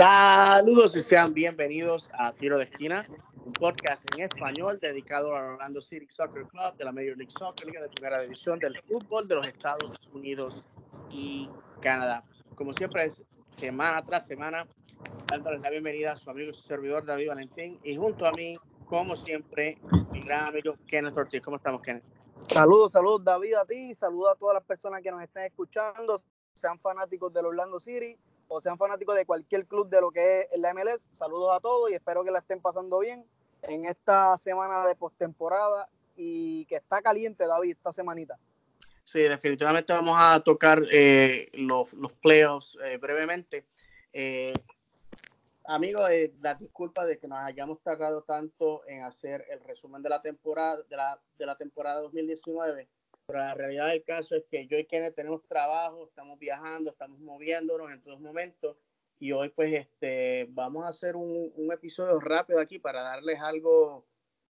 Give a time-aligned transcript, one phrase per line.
[0.00, 3.04] Saludos y sean bienvenidos a Tiro de Esquina,
[3.44, 7.66] un podcast en español dedicado al Orlando City Soccer Club de la Major League Soccer,
[7.66, 10.68] Liga de Primera División del fútbol de los Estados Unidos
[11.10, 11.50] y
[11.82, 12.22] Canadá.
[12.54, 14.66] Como siempre es semana tras semana,
[15.26, 18.56] dándoles la bienvenida a su amigo y su servidor David Valentín y junto a mí,
[18.86, 19.76] como siempre,
[20.12, 21.42] mi gran amigo Kenneth Ortiz.
[21.42, 22.04] ¿Cómo estamos, Kenneth?
[22.40, 26.16] Saludos, saludos David a ti, saludos a todas las personas que nos estén escuchando,
[26.54, 28.16] sean fanáticos del Orlando City
[28.52, 31.08] o sean fanáticos de cualquier club de lo que es la MLS.
[31.12, 33.24] Saludos a todos y espero que la estén pasando bien
[33.62, 38.38] en esta semana de postemporada y que está caliente, David, esta semanita.
[39.04, 43.66] Sí, definitivamente vamos a tocar eh, los, los, playoffs eh, brevemente.
[44.12, 44.52] Eh,
[45.64, 50.08] amigos, eh, las disculpas de que nos hayamos tardado tanto en hacer el resumen de
[50.08, 52.88] la temporada de la, de la temporada 2019
[53.30, 57.20] pero la realidad del caso es que yo y Kenneth tenemos trabajo, estamos viajando, estamos
[57.20, 58.76] moviéndonos en todos momentos
[59.20, 64.04] y hoy pues este, vamos a hacer un, un episodio rápido aquí para darles algo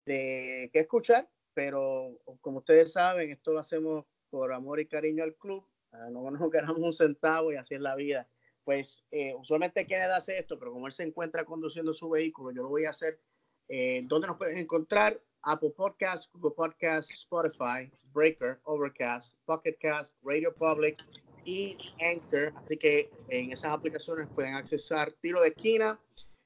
[0.07, 5.35] de que escuchar, pero como ustedes saben, esto lo hacemos por amor y cariño al
[5.35, 5.67] club,
[6.13, 8.29] no nos ganamos un centavo y así es la vida.
[8.63, 12.63] Pues eh, usualmente Kenneth hace esto, pero como él se encuentra conduciendo su vehículo, yo
[12.63, 13.21] lo voy a hacer.
[13.67, 15.21] Eh, ¿Dónde nos pueden encontrar?
[15.45, 20.99] Apple Podcasts, Google Podcasts, Spotify, Breaker, Overcast, Pocket Cast, Radio Public
[21.45, 22.53] y Anchor.
[22.65, 25.99] Así que en esas aplicaciones pueden accesar tiro de esquina.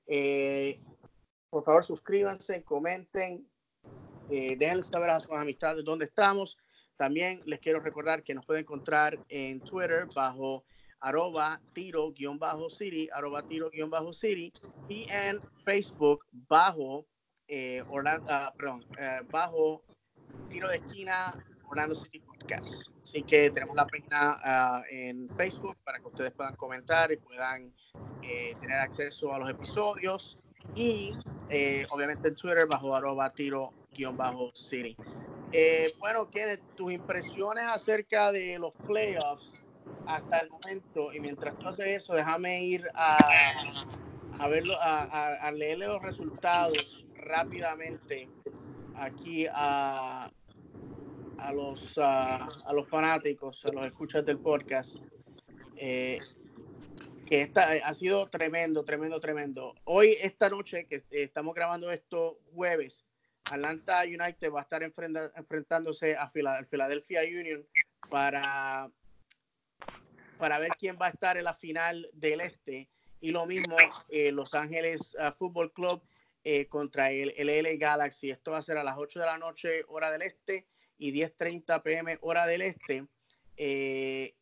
[0.06, 0.80] Eh,
[1.50, 3.48] por favor, suscríbanse, comenten,
[4.30, 6.58] eh, déjenle saber a sus amistades dónde estamos.
[6.96, 10.64] También les quiero recordar que nos pueden encontrar en Twitter bajo
[11.00, 14.52] arroba tiro-city, arroba tiro-city
[14.88, 17.06] y en Facebook bajo
[17.54, 19.84] eh, Orlando, uh, perdón, eh, bajo
[20.48, 21.32] tiro de esquina
[21.68, 22.88] Orlando City Podcast.
[23.00, 27.72] Así que tenemos la página uh, en Facebook para que ustedes puedan comentar y puedan
[28.22, 30.36] eh, tener acceso a los episodios.
[30.74, 31.16] Y
[31.48, 34.96] eh, obviamente en Twitter bajo arroba tiro guion bajo city.
[35.52, 39.62] Eh, bueno, Kenneth, tus impresiones acerca de los playoffs
[40.06, 41.12] hasta el momento.
[41.12, 43.52] Y mientras tú haces eso, déjame ir a,
[44.40, 48.28] a verlo, a, a, a leerle los resultados rápidamente
[48.94, 50.30] aquí a,
[51.38, 55.02] a los, a, a los fanáticos, a los escuchas del podcast.
[55.76, 56.20] Eh,
[57.26, 59.74] que esta, ha sido tremendo, tremendo, tremendo.
[59.84, 63.04] Hoy, esta noche, que estamos grabando esto jueves,
[63.44, 67.66] Atlanta United va a estar enfrenta, enfrentándose a Philadelphia Union
[68.10, 68.90] para,
[70.38, 72.88] para ver quién va a estar en la final del este.
[73.20, 73.76] Y lo mismo,
[74.10, 76.02] eh, Los Ángeles uh, Football Club
[76.44, 78.30] eh, contra el, LA Galaxy.
[78.30, 80.68] Esto va a ser a las 8 de la noche, hora del este,
[80.98, 83.06] y 10:30 pm, hora del este.
[83.56, 84.34] Eh,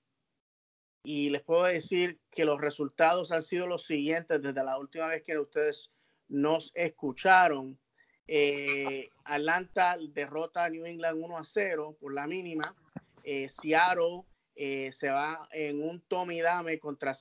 [1.05, 5.23] y les puedo decir que los resultados han sido los siguientes desde la última vez
[5.25, 5.91] que ustedes
[6.29, 7.79] nos escucharon.
[8.27, 12.75] Eh, Atlanta derrota a New England 1 a 0 por la mínima.
[13.25, 14.23] Eh, Seattle
[14.55, 17.13] eh, se va en un Tommy Dame contra,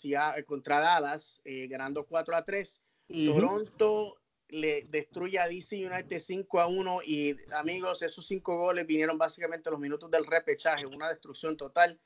[0.46, 2.82] contra Dallas, eh, ganando 4 a 3.
[3.10, 3.34] Uh -huh.
[3.34, 4.21] Toronto
[4.52, 9.72] le destruye a DC United 5 a 1 y amigos, esos cinco goles vinieron básicamente
[9.72, 12.00] los minutos del repechaje, una destrucción total.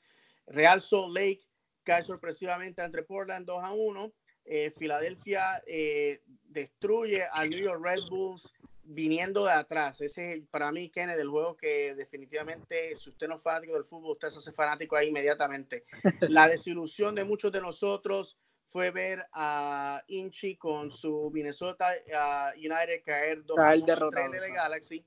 [0.46, 1.40] Real Salt Lake
[1.82, 4.12] cae sorpresivamente entre Portland 2 a 1.
[4.44, 8.52] Eh, Filadelfia eh, destruye a New York Red Bulls
[8.84, 10.00] viniendo de atrás.
[10.00, 13.84] Ese es para mí, Kenneth, del juego que definitivamente, si usted no es fanático del
[13.84, 15.84] fútbol, usted se hace fanático ahí inmediatamente.
[16.20, 23.02] La desilusión de muchos de nosotros fue ver a Inchi con su Minnesota uh, United
[23.04, 25.04] caer dos a de Galaxy.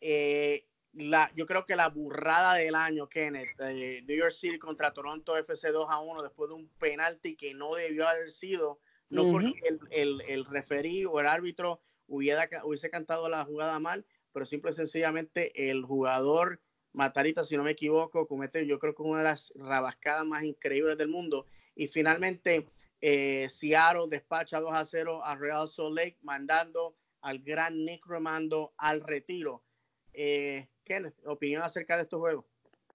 [0.00, 4.92] Eh, la, yo creo que la burrada del año, Kenneth, eh, New York City contra
[4.92, 9.24] Toronto FC 2 a 1 después de un penalti que no debió haber sido, no
[9.24, 9.32] uh -huh.
[9.32, 14.46] porque el, el, el referí o el árbitro hubiera, hubiese cantado la jugada mal, pero
[14.46, 16.60] simple y sencillamente el jugador
[16.96, 20.96] Matarita, si no me equivoco, comete yo creo que una de las rabascadas más increíbles
[20.96, 21.44] del mundo.
[21.74, 22.66] Y finalmente
[23.00, 28.72] eh, Seattle despacha 2 a 0 a Real Salt Lake, mandando al gran Nick Romando
[28.76, 29.62] al retiro.
[30.12, 32.44] Eh, Kenneth, opinión acerca de estos juegos.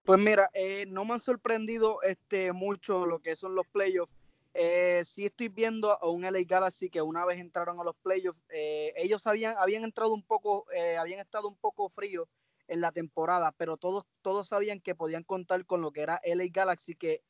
[0.03, 4.13] Pues mira, eh, no me han sorprendido este, mucho lo que son los playoffs.
[4.53, 8.39] Eh, sí estoy viendo a un LA Galaxy que una vez entraron a los playoffs,
[8.50, 12.27] eh, ellos habían, habían entrado un poco, eh, habían estado un poco fríos
[12.68, 16.45] en la temporada, pero todos, todos sabían que podían contar con lo que era LA
[16.51, 17.24] Galaxy, que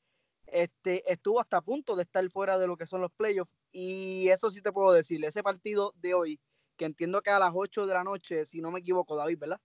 [0.51, 3.55] este, estuvo hasta a punto de estar fuera de lo que son los playoffs.
[3.71, 6.39] Y eso sí te puedo decir, ese partido de hoy,
[6.77, 9.61] que entiendo que a las 8 de la noche, si no me equivoco, David, ¿verdad?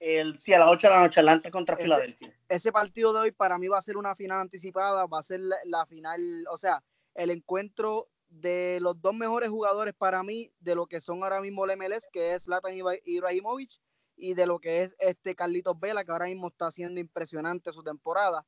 [0.00, 2.38] El, sí, a las 8 de la noche, Atlanta contra ese, Filadelfia.
[2.48, 5.40] Ese partido de hoy para mí va a ser una final anticipada, va a ser
[5.40, 6.82] la, la final, o sea,
[7.14, 11.64] el encuentro de los dos mejores jugadores para mí de lo que son ahora mismo
[11.64, 13.80] el MLS, que es Latan Ibrahimovic,
[14.16, 17.82] y de lo que es este Carlitos Vela, que ahora mismo está haciendo impresionante su
[17.82, 18.44] temporada.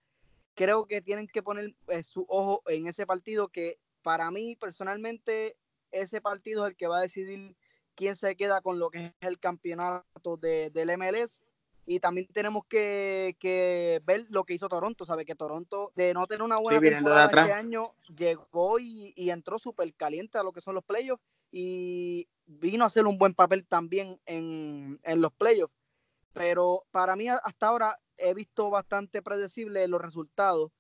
[0.55, 5.57] Creo que tienen que poner eh, su ojo en ese partido que para mí personalmente
[5.91, 7.57] ese partido es el que va a decidir
[7.95, 11.43] quién se queda con lo que es el campeonato de, del MLS
[11.87, 15.25] y también tenemos que, que, ver lo que hizo Toronto, ¿sabe?
[15.25, 19.93] Que Toronto, de no tener una buena temporada este año, llegó y, y entró súper
[19.95, 24.21] caliente a lo que son los playoffs y vino a hacer un buen papel también
[24.27, 25.75] en, en los playoffs.
[26.33, 30.71] Pero para mí hasta ahora he visto bastante predecible los resultados.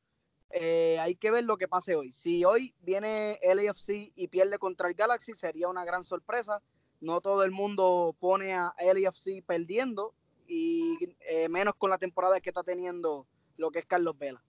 [0.50, 2.12] Eh, hay que ver lo que pase hoy.
[2.12, 6.62] Si hoy viene LAFC y pierde contra el Galaxy, sería una gran sorpresa.
[7.00, 10.14] No todo el mundo pone a LAFC perdiendo
[10.47, 13.26] y eh, menos con la temporada que está teniendo
[13.56, 14.43] lo que es Carlos Vela.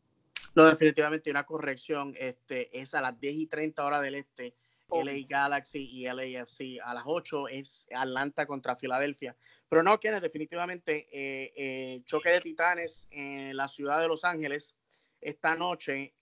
[0.56, 2.14] No, definitivamente una corrección.
[2.18, 4.56] Este, es a las 10 y 30 horas del este.
[4.92, 6.80] LA Galaxy y LAFC.
[6.84, 9.38] A las 8 es Atlanta contra Filadelfia.
[9.72, 14.76] Pero no, quienes definitivamente eh, eh, choque de titanes en la ciudad de Los Ángeles
[15.22, 16.14] esta noche.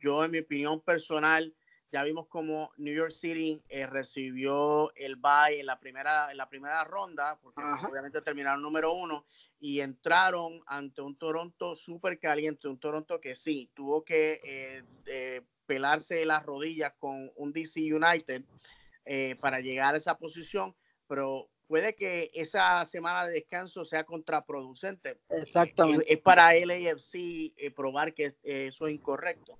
[0.00, 1.54] yo, en mi opinión personal,
[1.92, 6.48] ya vimos como New York City eh, recibió el bye en la primera, en la
[6.48, 9.26] primera ronda, porque obviamente terminaron número uno,
[9.58, 15.42] y entraron ante un Toronto súper caliente, un Toronto que sí, tuvo que eh, eh,
[15.66, 18.42] pelarse las rodillas con un DC United
[19.40, 20.76] para llegar a esa posición,
[21.08, 25.20] pero puede que esa semana de descanso sea contraproducente.
[25.28, 26.12] Exactamente.
[26.12, 29.56] Es, para LAFC probar que eso es incorrecto.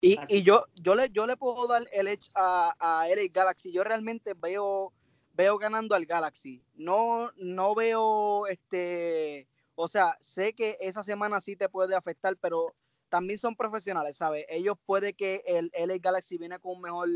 [0.00, 3.72] Y, yo, yo, le, yo le puedo dar el edge a, a LA Galaxy.
[3.72, 4.94] Yo realmente veo,
[5.34, 6.62] veo ganando al Galaxy.
[6.74, 9.46] No, no veo este.
[9.74, 12.74] O sea, sé que esa semana sí te puede afectar, pero
[13.10, 14.46] también son profesionales, ¿sabes?
[14.48, 17.08] Ellos puede que el LA Galaxy viene con un mejor,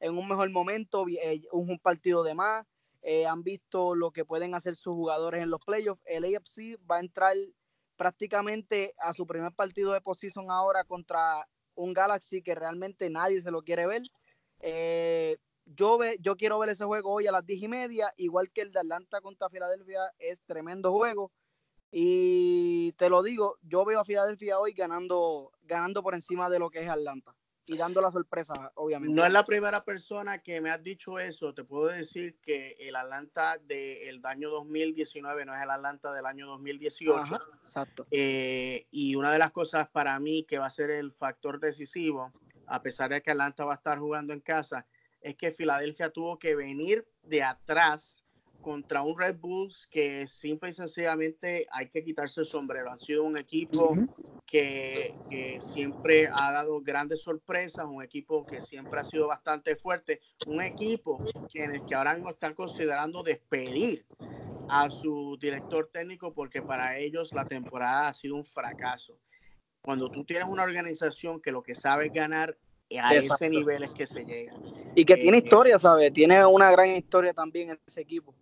[0.00, 2.66] en un mejor momento, eh, un, partido de más.
[3.06, 6.00] Eh, han visto lo que pueden hacer sus jugadores en los playoffs.
[6.06, 7.36] El AFC va a entrar
[7.96, 13.50] prácticamente a su primer partido de posición ahora contra un Galaxy que realmente nadie se
[13.50, 14.02] lo quiere ver.
[14.60, 15.36] Eh,
[15.66, 18.62] yo, ve, yo quiero ver ese juego hoy a las 10 y media, igual que
[18.62, 21.30] el de Atlanta contra Filadelfia, es tremendo juego.
[21.90, 26.70] Y te lo digo, yo veo a Filadelfia hoy ganando, ganando por encima de lo
[26.70, 27.34] que es Atlanta
[27.66, 29.14] y dando la sorpresa, obviamente.
[29.14, 31.54] No es la primera persona que me ha dicho eso.
[31.54, 36.46] Te puedo decir que el Atlanta del año 2019 no es el Atlanta del año
[36.46, 37.40] 2018.
[37.62, 38.06] exacto.
[38.10, 42.32] Eh, y una de las cosas para mí que va a ser el factor decisivo,
[42.66, 44.86] a pesar de que Atlanta va a estar jugando en casa,
[45.20, 48.24] es que Filadelfia tuvo que venir de atrás
[48.64, 52.90] contra un Red Bulls que simple y sencillamente hay que quitarse el sombrero.
[52.90, 53.94] Ha sido un equipo
[54.46, 55.12] que,
[55.60, 61.18] siempre ha dado grandes sorpresas, un equipo que siempre ha sido bastante fuerte, un equipo
[61.52, 64.06] que, que ahora no están considerando despedir
[64.70, 69.18] a su director técnico porque para ellos la temporada ha sido un fracaso.
[69.82, 72.56] Cuando tú tienes una organización que lo que sabe es ganar,
[73.02, 74.54] a ese nivel es que se llega.
[74.94, 76.12] Y que tiene eh, historia, ¿sabes?
[76.14, 78.34] Tiene una gran historia también ese equipo.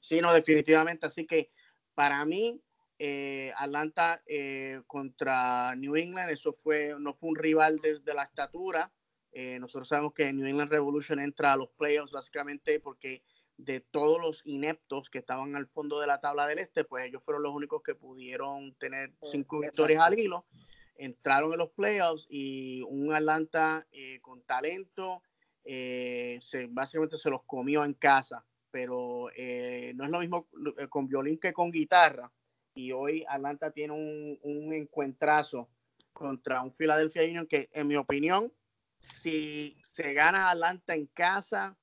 [0.00, 1.06] Sí, no, definitivamente.
[1.06, 1.50] Así que
[1.94, 2.60] para mí,
[2.98, 8.92] eh, Atlanta eh, contra New England, eso fue, no fue un rival de, la estatura.
[9.32, 13.22] Eh, nosotros sabemos que New England Revolution entra a los playoffs básicamente porque
[13.56, 17.22] de todos los ineptos que estaban al fondo de la tabla del este, pues ellos
[17.22, 20.46] fueron los únicos que pudieron tener cinco victorias al hilo.
[20.94, 23.86] Entraron en los playoffs y un Atlanta
[24.20, 25.22] con talento,
[25.64, 30.48] se, básicamente se los comió en casa pero eh, no es lo mismo
[30.78, 32.30] eh, con violín que con guitarra.
[32.74, 35.68] Y hoy Atlanta tiene un, un encuentrazo
[36.12, 38.52] contra un Philadelphia Union que, en mi opinión,
[39.00, 41.76] si se gana Atlanta en casa,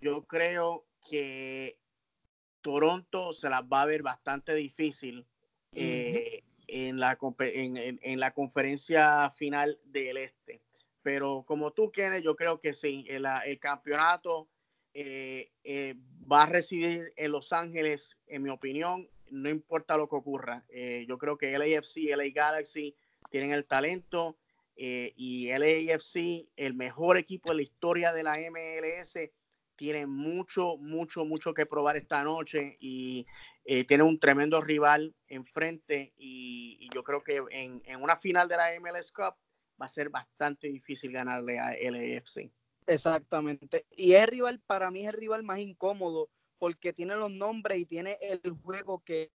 [0.00, 1.78] yo creo que
[2.60, 5.26] Toronto se las va a ver bastante difícil
[5.72, 10.62] eh, en, la, en, en, la conferencia final del Este.
[11.02, 14.48] Pero como tú, quieres, yo creo que sí, el, el campeonato
[14.92, 15.94] eh, eh,
[16.30, 20.64] va a residir en Los Ángeles, en mi opinión, no importa lo que ocurra.
[20.68, 22.96] Eh, yo creo que LAFC, LA Galaxy
[23.30, 24.36] tienen el talento
[24.82, 29.18] y LAFC, el mejor equipo de la historia de la MLS,
[29.76, 33.26] tiene mucho, mucho, mucho que probar esta noche y
[33.86, 38.68] tiene un tremendo rival enfrente y, y yo creo que en, una final de la
[38.80, 39.34] MLS Cup
[39.80, 42.50] va a ser bastante difícil ganarle a LAFC.
[42.90, 43.86] Exactamente.
[43.92, 46.28] Y es rival, para mí es el rival más incómodo
[46.58, 49.30] porque tiene los nombres y tiene el juego que,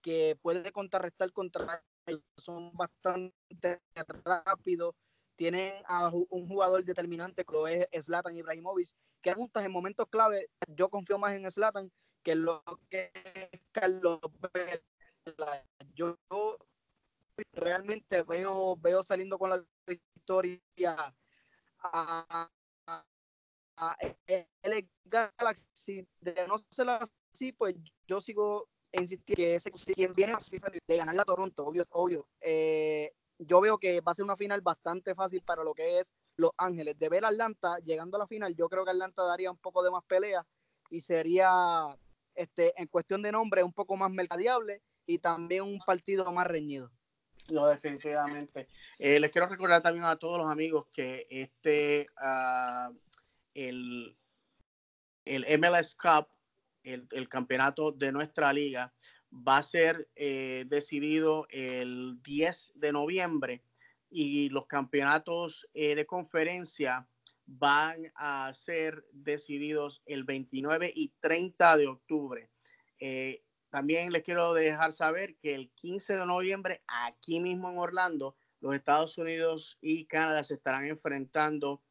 [0.00, 2.22] que puede contrarrestar contra ellos.
[2.36, 3.80] Son bastante
[4.24, 4.94] rápidos,
[5.36, 8.88] tienen a un jugador determinante como es Zlatan Ibrahimovic,
[9.20, 11.90] que juntas en momentos clave, yo confío más en Zlatan
[12.22, 14.20] que lo que es Carlos
[14.52, 15.66] Vela.
[15.94, 16.16] Yo,
[17.52, 21.14] realmente veo, veo saliendo con la victoria
[21.78, 22.48] a,
[24.62, 26.06] el Galaxy.
[26.20, 27.74] De no ser así, pues
[28.06, 30.34] yo sigo insistiendo que ese quien viene
[30.86, 32.28] de ganar la Toronto, obvio, obvio.
[32.40, 36.14] Eh, yo veo que va a ser una final bastante fácil para lo que es
[36.36, 36.98] Los Ángeles.
[36.98, 39.90] De ver Atlanta llegando a la final, yo creo que Atlanta daría un poco de
[39.90, 40.46] más pelea
[40.90, 41.96] y sería,
[42.34, 46.90] este, en cuestión de nombre, un poco más mercadeable y también un partido más reñido.
[47.50, 48.68] No, definitivamente.
[48.98, 52.94] Eh, les quiero recordar también a todos los amigos que este, uh,
[53.54, 54.16] el,
[55.24, 56.28] el MLS Cup,
[56.82, 58.92] el, el, campeonato de nuestra liga,
[59.34, 63.62] va a ser eh, decidido el 10 de noviembre
[64.10, 67.08] y los campeonatos eh, de conferencia
[67.46, 72.50] van a ser decididos el 29 y 30 de octubre.
[73.00, 78.36] Eh, también les quiero dejar saber que el 15 de noviembre, aquí mismo en Orlando,
[78.60, 81.82] los Estados Unidos y Canadá se estarán enfrentando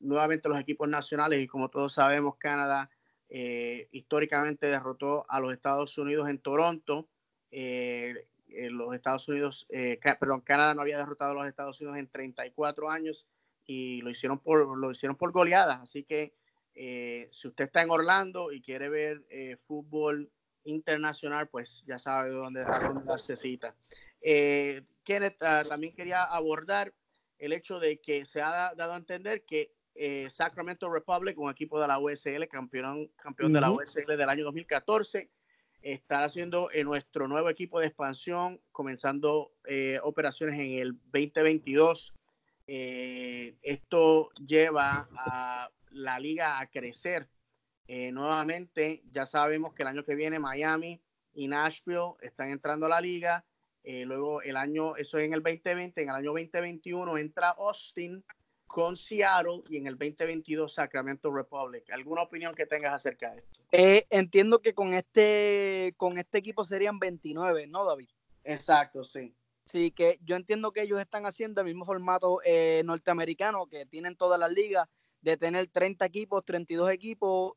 [0.00, 2.90] nuevamente los equipos nacionales y como todos sabemos, Canadá
[3.36, 7.08] eh, históricamente derrotó a los Estados Unidos en Toronto.
[7.50, 12.08] Eh, los Estados Unidos, eh, perdón, Canadá no había derrotado a los Estados Unidos en
[12.08, 13.26] 34 años
[13.66, 15.80] y lo hicieron por, lo hicieron por goleadas.
[15.80, 16.34] Así que
[16.74, 19.24] si usted está en Orlando y quiere ver
[19.66, 20.30] fútbol
[20.62, 23.74] internacional, pues ya sabe dónde, dónde darse cita.
[24.22, 26.92] Kenneth ah, también quería abordar
[27.44, 31.80] el hecho de que se ha dado a entender que eh, Sacramento Republic, un equipo
[31.80, 35.30] de la USL, campeón, campeón de la USL del año 2014.
[35.82, 42.14] Estará haciendo en nuestro nuevo equipo de expansión, comenzando eh, operaciones en el 2022.
[42.66, 47.28] Eh, esto lleva a la liga a crecer
[47.86, 49.02] nuevamente.
[49.10, 51.00] Ya sabemos que el año que viene Miami
[51.34, 53.44] y Nashville están entrando a la liga.
[53.84, 58.24] Luego el año, eso es en el 2020, en el año 2021 entra Austin
[58.66, 61.84] con Seattle y en el 2022 Sacramento Republic.
[61.92, 63.60] ¿Alguna opinión que tengas acerca de esto?
[63.70, 68.08] Eh, entiendo que con este, con este equipo serían 29, ¿no, David?
[68.42, 69.32] Exacto, sí.
[69.64, 74.16] Sí, que yo entiendo que ellos están haciendo el mismo formato eh, norteamericano que tienen
[74.16, 74.88] todas las ligas,
[75.22, 77.52] de tener 30 equipos, 32 equipos.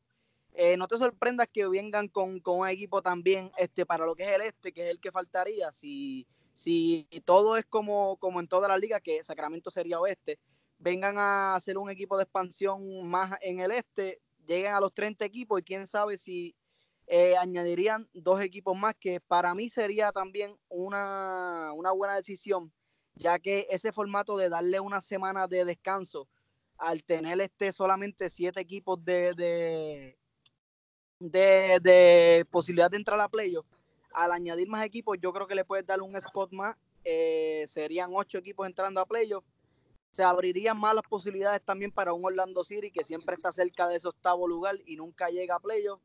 [0.60, 4.24] Eh, no te sorprendas que vengan con, con, un equipo también este, para lo que
[4.24, 5.70] es el este, que es el que faltaría.
[5.70, 10.40] Si, si todo es como, como en todas las ligas, que Sacramento sería oeste,
[10.78, 15.24] vengan a hacer un equipo de expansión más en el este, lleguen a los 30
[15.24, 16.56] equipos y quién sabe si
[17.06, 22.72] eh, añadirían dos equipos más, que para mí sería también una, buena decisión,
[23.14, 26.28] ya que ese formato de darle una semana de descanso
[26.78, 30.18] al tener este solamente siete equipos de,
[31.18, 33.66] de, posibilidad de entrar a playoff,
[34.12, 36.76] al añadir más equipos, yo creo que le puedes dar un spot más.
[37.04, 39.44] Eh, serían ocho equipos entrando a playoff
[40.18, 43.96] se abrirían más las posibilidades también para un Orlando City que siempre está cerca de
[43.96, 46.00] ese octavo lugar y nunca llega a playoff.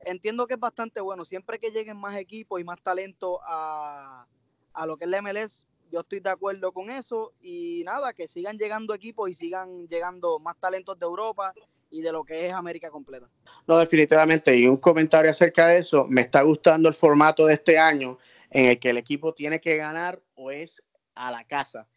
[0.00, 1.24] Entiendo que es bastante bueno.
[1.24, 4.26] Siempre que lleguen más equipos y más talento a,
[4.72, 7.32] a lo que es la MLS, yo estoy de acuerdo con eso.
[7.40, 11.54] Y nada, que sigan llegando equipos y sigan llegando más talentos de Europa
[11.90, 13.28] y de lo que es América completa.
[13.66, 14.56] No, definitivamente.
[14.56, 16.06] Y un comentario acerca de eso.
[16.08, 18.18] Me está gustando el formato de este año
[18.50, 20.82] en el que el equipo tiene que ganar o es
[21.14, 21.88] a la casa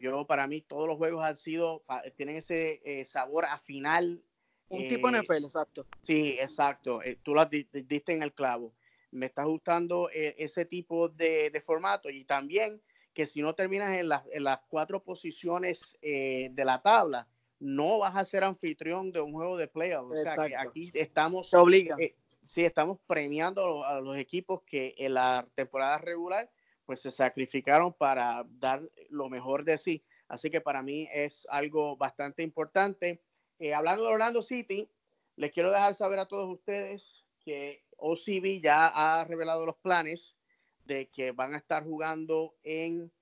[0.00, 1.84] yo, para mí, todos los juegos han sido,
[2.16, 4.22] tienen ese eh, sabor a final.
[4.68, 5.86] Un tipo eh, NFL, exacto.
[6.02, 7.02] Sí, exacto.
[7.02, 8.72] Eh, tú lo diste en el clavo.
[9.10, 12.80] Me está gustando ese tipo de, formato y también
[13.12, 17.26] que si no terminas en, en las cuatro posiciones de la tabla,
[17.60, 20.16] no vas a ser anfitrión de un juego de playoffs.
[20.16, 21.52] O sea, que aquí estamos.
[21.54, 21.96] obliga.
[22.42, 26.50] sí, estamos premiando a los equipos que en la temporada regular
[26.86, 30.02] pues se sacrificaron para dar lo mejor de sí.
[30.26, 33.22] Así que para mí es algo bastante importante.
[33.60, 34.90] Eh, hablando de Orlando City,
[35.36, 40.36] les quiero dejar saber a todos ustedes que OCB ya ha revelado los planes
[40.84, 43.12] de que van a estar jugando en,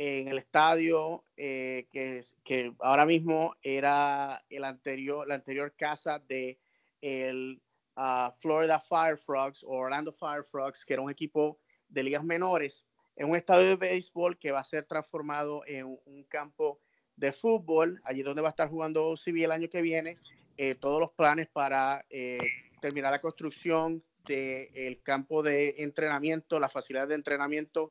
[0.00, 6.60] en el estadio eh, que, que ahora mismo era el anterior, la anterior casa de
[7.00, 7.60] el
[7.96, 12.86] ah, Florida Firefrogs o Orlando Firefrogs, que era un equipo de ligas menores
[13.16, 16.80] en un estadio de béisbol que va a ser transformado en un campo
[17.16, 20.14] de fútbol, allí donde va a estar jugando OCB el año que viene,
[20.58, 22.38] eh, todos los planes para eh,
[22.80, 27.90] terminar la construcción del campo de entrenamiento, la facilidad de entrenamiento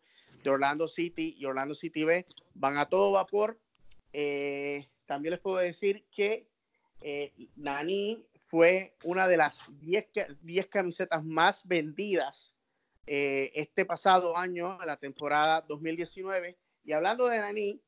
[0.50, 3.60] Orlando City y Orlando City B van a todo vapor
[4.14, 6.48] eh, también les puedo decir que
[7.02, 12.56] eh, Nani fue una de las 10 camisetas más vendidas
[13.06, 16.58] eh, este pasado año, la temporada 2019.
[16.84, 17.82] Y hablando de Nani,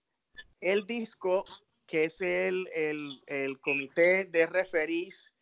[0.61, 1.43] el disco
[1.87, 5.33] que es el, el, comité de referís,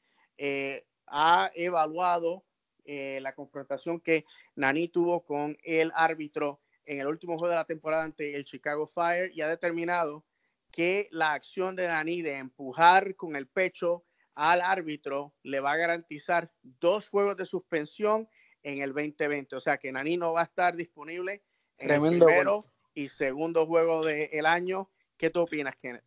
[1.07, 2.45] ha evaluado
[2.86, 4.24] la confrontación que
[4.55, 8.88] Nani tuvo con el árbitro en el último juego de la temporada ante el Chicago
[8.88, 10.25] Fire y ha determinado
[10.72, 15.77] que la acción de Dani de empujar con el pecho al árbitro le va a
[15.77, 18.29] garantizar dos juegos de suspensión
[18.63, 19.56] en el 2020.
[19.56, 21.44] O sea que Nani no va a estar disponible
[21.77, 22.63] en el primero
[22.94, 24.89] y segundo juego del año.
[25.17, 26.03] ¿Qué tú opinas, Kenneth?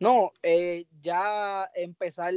[0.00, 2.34] No, eh, ya empezar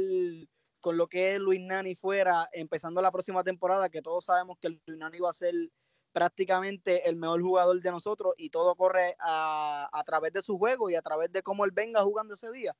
[0.80, 4.68] con lo que es Luis Nani fuera, empezando la próxima temporada, que todos sabemos que
[4.68, 5.54] Luis Nani va a ser
[6.12, 10.90] prácticamente el mejor jugador de nosotros y todo corre a, a través de su juego
[10.90, 12.76] y a través de cómo él venga jugando ese día.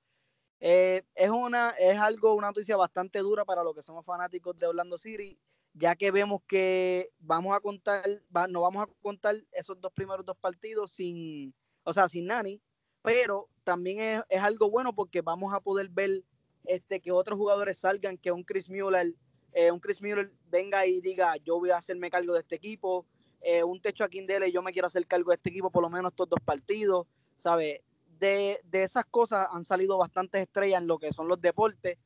[0.64, 4.68] Eh, es, una, es algo, una noticia bastante dura para los que somos fanáticos de
[4.68, 5.36] Orlando City,
[5.72, 8.04] ya que vemos que vamos a contar,
[8.48, 12.60] no vamos a contar esos dos primeros dos partidos sin, o sea, sin Nani,
[13.02, 16.22] pero también es, es algo bueno porque vamos a poder ver
[16.64, 19.14] este, que otros jugadores salgan, que un Chris Mueller,
[19.52, 23.04] eh, un Chris Mueller venga y diga, yo voy a hacerme cargo de este equipo,
[23.42, 25.90] eh, un techo a Kindele, yo me quiero hacer cargo de este equipo por lo
[25.90, 27.06] menos estos dos partidos,
[27.38, 27.80] ¿sabes?
[28.18, 31.98] De, de, esas cosas han salido bastantes estrellas en lo que son los deportes.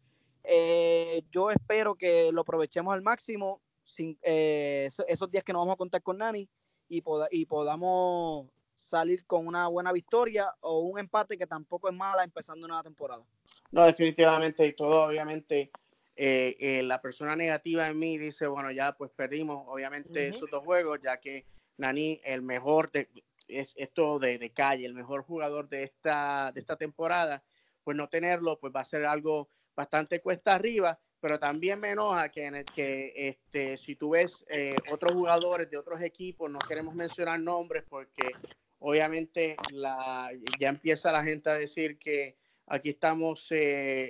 [0.44, 5.75] Eh, yo espero que lo aprovechemos al máximo sin, eh, esos días que nos vamos
[5.75, 6.49] a contar con Nani
[6.88, 12.25] y, y podamos salir con una buena victoria o un empate que tampoco es mala
[12.25, 13.25] empezando una temporada.
[13.70, 15.70] No, definitivamente, y todo obviamente
[16.18, 20.64] eh, eh, la persona negativa en mí dice, bueno, ya pues perdimos obviamente esos dos
[20.64, 21.44] juegos, ya que
[21.76, 23.11] Nani, el mejor de
[23.48, 27.44] es, esto de, de, calle, el mejor jugador de esta, de esta temporada,
[27.85, 32.31] pues no tenerlo, pues va a ser algo bastante cuesta arriba, pero también me enoja
[32.31, 36.59] que, en el, que este, si tú ves eh, otros jugadores de otros equipos, no
[36.61, 38.31] queremos mencionar nombres porque
[38.79, 43.52] obviamente la, ya empieza la gente a decir que aquí estamos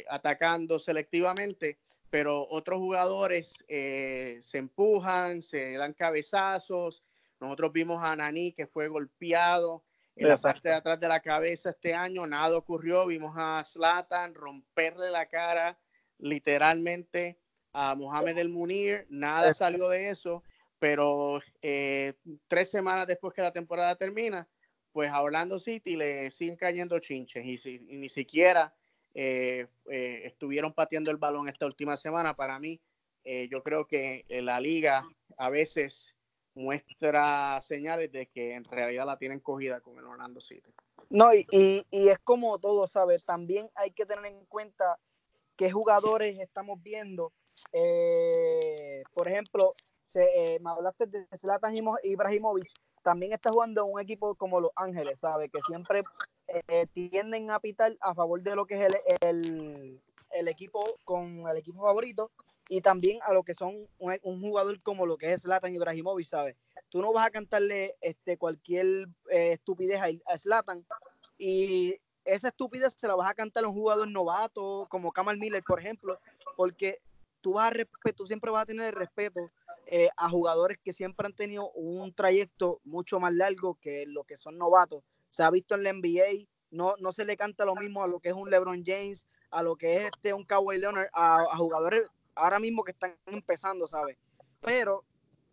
[0.08, 1.78] atacando selectivamente
[2.10, 7.02] pero otros jugadores eh, se empujan, se dan cabezazos.
[7.40, 9.84] Nosotros vimos a Nani que fue golpeado
[10.16, 13.06] en la parte de atrás de la cabeza este año, nada ocurrió.
[13.06, 15.78] Vimos a Slatan romperle la cara
[16.18, 17.38] literalmente
[17.72, 20.42] a Mohamed El Munir, nada salió de eso,
[20.78, 22.14] pero eh,
[22.48, 24.48] tres semanas después que la temporada termina,
[24.92, 28.74] pues a Orlando City le siguen cayendo chinches y ni siquiera
[29.18, 32.36] eh, eh, estuvieron pateando el balón esta última semana.
[32.36, 32.78] Para mí,
[33.24, 36.14] eh, yo creo que la liga a veces
[36.54, 40.70] muestra señales de que en realidad la tienen cogida con el Orlando City.
[41.08, 43.24] No, y, y, es como todo, ¿sabes?
[43.24, 44.98] También hay que tener en cuenta
[45.56, 47.32] qué jugadores estamos viendo.
[49.14, 49.74] por ejemplo,
[50.04, 52.68] se, me hablaste de Zlatan Ibrahimovic,
[53.02, 55.50] también está jugando un equipo como Los Ángeles, ¿sabes?
[55.50, 56.02] Que siempre
[56.48, 61.56] eh, tienden a pitar a favor de lo que es el, el, equipo con el
[61.56, 62.30] equipo favorito
[62.68, 66.56] y también a lo que son un, jugador como lo que es Zlatan Ibrahimovic, ¿sabes?
[66.88, 70.86] Tú no vas a cantarle este, cualquier eh, estupidez a, Zlatan
[71.36, 75.64] y esa estupidez se la vas a cantar a un jugador novato como Kamal Miller,
[75.64, 76.18] por ejemplo,
[76.56, 77.00] porque
[77.40, 79.50] tú vas a tú siempre vas a tener el respeto
[79.86, 84.36] eh, a jugadores que siempre han tenido un trayecto mucho más largo que lo que
[84.36, 88.02] son novatos se ha visto en la NBA, no, no se le canta lo mismo
[88.02, 91.08] a lo que es un LeBron James, a lo que es este un Kawhi Leonard,
[91.12, 94.16] a, jugadores ahora mismo que están empezando, ¿sabes?
[94.60, 95.04] Pero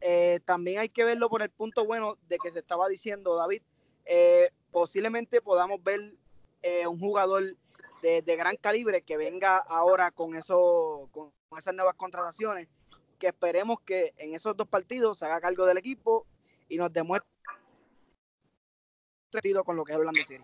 [0.02, 3.62] eh, también hay que verlo por el punto bueno de que se estaba diciendo, David,
[4.06, 6.16] eh, posiblemente podamos ver
[6.62, 7.56] eh, un jugador
[8.02, 12.68] de, gran calibre que venga ahora con, eso, con esas nuevas contrataciones,
[13.18, 16.26] que esperemos que en esos dos partidos se haga cargo del equipo
[16.68, 17.33] y nos demuestre
[19.64, 20.44] con lo que es Orlando City.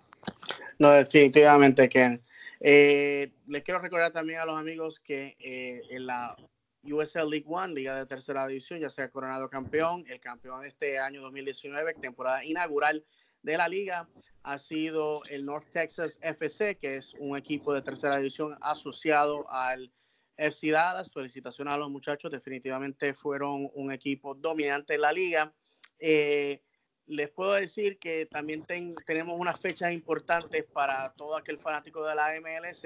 [0.78, 2.21] No, definitivamente, Ken.
[2.60, 6.36] Eh, les quiero recordar también a los amigos que eh, en la
[6.84, 10.06] USL League One, Liga de Tercera División, ya se ha coronado campeón.
[10.08, 13.06] El campeón de este año 2019, temporada inaugural
[13.41, 14.10] de la liga,
[14.43, 19.91] ha sido el North Texas FC, que es un equipo de tercera división asociado al
[20.38, 21.12] FC Dallas.
[21.12, 25.54] Felicitaciones a los muchachos, definitivamente fueron un equipo dominante en la liga.
[25.99, 26.62] Eh,
[27.10, 28.63] les puedo decir que también
[29.06, 32.84] tenemos unas fechas importantes para todo aquel fanático de la MLS.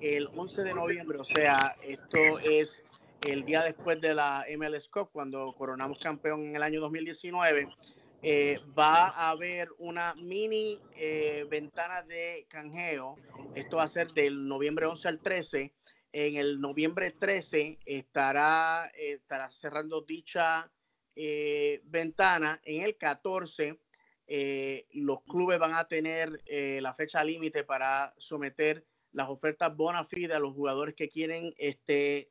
[0.00, 2.84] El 11 de noviembre, o sea, esto es
[3.22, 7.68] el día después de la MLS Cup, cuando coronamos campeón en el año 2019.
[8.22, 13.16] eh, va a haber una mini eh, ventana de canjeo.
[13.54, 15.72] Esto va a ser del noviembre 11 al 13.
[16.12, 20.70] En el noviembre 13 estará, estará cerrando dicha
[21.84, 22.60] ventana.
[22.64, 23.78] En el 14
[24.92, 26.42] los clubes van a tener
[26.80, 28.84] la fecha límite para someter
[29.16, 32.30] las ofertas bona fide a los jugadores que quieren este,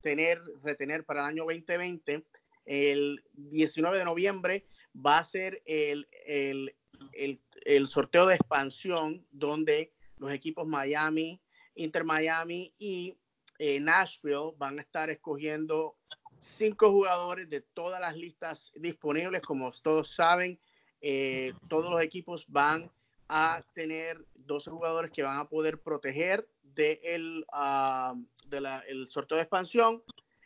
[0.00, 2.24] tener, retener para el año 2020.
[2.64, 6.74] El 19 de noviembre va a ser el, el,
[7.12, 11.42] el, sorteo de expansión donde los equipos Miami,
[11.74, 13.18] Inter Miami y
[13.58, 15.98] eh, Nashville van a estar escogiendo
[16.44, 19.42] cinco jugadores de todas las listas disponibles.
[19.42, 20.58] Como todos saben,
[21.00, 22.90] eh, todos los equipos van
[23.28, 28.14] a tener 12 jugadores que van a poder proteger de el, uh,
[28.46, 30.02] de sorteo de expansión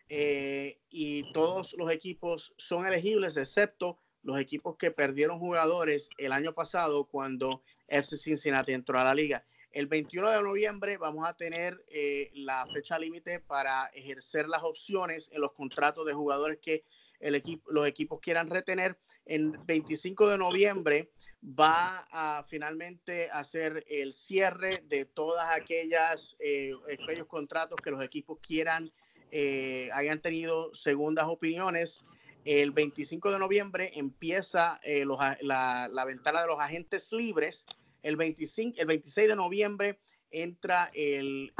[0.08, 6.52] eh, y todos los equipos son elegibles excepto los equipos que perdieron jugadores el año
[6.54, 9.44] pasado cuando FC Cincinnati entró a la liga.
[9.78, 15.30] El 21 de noviembre vamos a tener eh, la fecha límite para ejercer las opciones
[15.32, 16.82] en los contratos de jugadores que
[17.20, 18.98] el los equipos quieran retener.
[19.24, 21.12] En 25 de noviembre
[21.44, 28.40] va a finalmente hacer el cierre de todas aquellas eh, aquellos contratos que los equipos
[28.40, 28.90] quieran
[29.30, 32.04] eh, hayan tenido segundas opiniones.
[32.44, 37.66] El 25 de noviembre empieza eh, la, la, ventana de los agentes libres.
[38.02, 41.52] El, 25, el 26 de noviembre entra el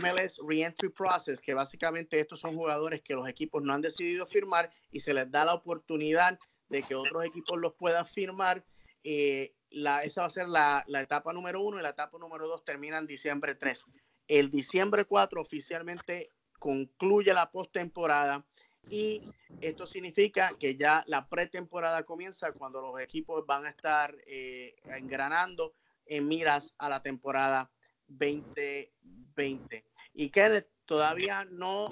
[0.00, 4.70] MLS Reentry Process, que básicamente estos son jugadores que los equipos no han decidido firmar
[4.90, 6.38] y se les da la oportunidad
[6.68, 8.64] de que otros equipos los puedan firmar.
[9.04, 9.54] Eh,
[10.02, 12.98] esa va a ser la, la, etapa número uno y la etapa número dos termina
[12.98, 13.84] en diciembre 3.
[14.26, 18.46] El diciembre 4 oficialmente concluye la postemporada
[18.84, 19.22] y
[19.60, 25.74] esto significa que ya la pretemporada comienza cuando los equipos van a estar eh, engranando
[26.06, 27.70] en miras a la temporada
[28.08, 29.84] 2020.
[30.14, 31.86] Y Kenneth, todavía no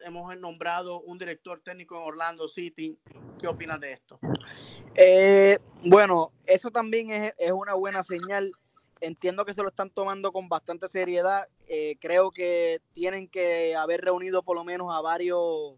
[0.00, 2.98] hemos nombrado un director técnico en Orlando City.
[3.38, 4.18] ¿Qué opinas de esto?
[4.94, 8.52] Eh, bueno, eso también es, es, una buena señal.
[9.00, 11.48] Entiendo que se lo están tomando con bastante seriedad.
[11.66, 15.76] Eh, creo que tienen que haber reunido por lo menos a varios,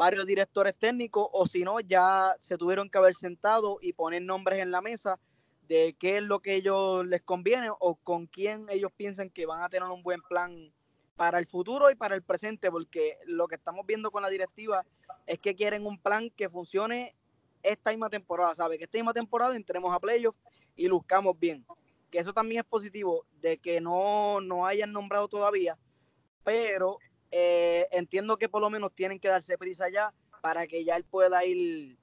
[0.00, 4.60] varios directores técnicos o si no, ya se tuvieron que haber sentado y poner nombres
[4.60, 5.20] en la mesa
[5.68, 9.62] de qué es lo que ellos les conviene o con quién ellos piensan que van
[9.62, 10.72] a tener un buen plan
[11.16, 14.86] para el futuro y para el presente, porque lo que estamos viendo con la directiva
[15.26, 17.14] es que quieren un plan que funcione
[17.62, 18.78] esta misma temporada, ¿sabe?
[18.78, 20.40] Que esta misma temporada entremos a playoffs
[20.76, 21.66] y buscamos bien.
[22.10, 25.76] Que eso también es positivo de que no, no hayan nombrado todavía,
[26.42, 26.96] pero
[27.30, 30.12] eh, entiendo que por lo menos tienen que darse prisa ya
[30.42, 31.98] para que ya él pueda ir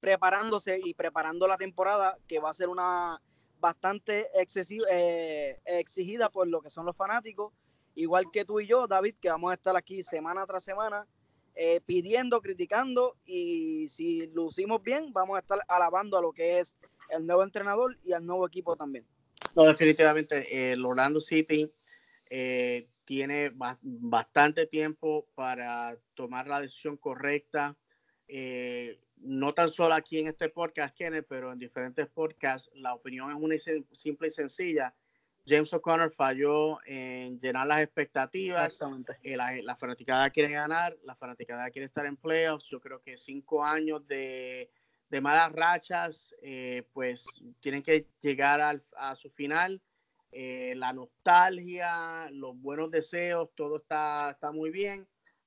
[0.00, 3.20] preparándose y preparando la temporada, que va a ser una
[3.58, 7.52] bastante excesiva, eh, exigida por lo que son los fanáticos,
[7.94, 11.06] igual que tú y yo, David, que vamos a estar aquí semana tras semana
[11.54, 16.76] eh, pidiendo, criticando y si lucimos bien, vamos a estar alabando a lo que es
[17.08, 19.06] el nuevo entrenador y al nuevo equipo también.
[19.54, 21.72] No, definitivamente, el Orlando City
[22.28, 27.76] eh, tiene bastante tiempo para tomar la decisión correcta.
[28.28, 33.30] Eh, no tan solo aquí en este podcast, Kenneth, pero en diferentes podcasts, la opinión
[33.30, 33.56] es una
[33.92, 34.94] simple y sencilla.
[35.46, 38.82] James O'Connor falló en llenar las expectativas.
[39.22, 42.68] Eh, la, la, fanaticada quiere ganar, la fanaticada quiere estar en playoffs.
[42.68, 44.68] Yo creo que cinco años de,
[45.08, 49.80] de malas rachas, eh, pues tienen que llegar al, a su final.
[50.32, 55.06] Eh, la nostalgia, los buenos deseos, todo está, está muy bien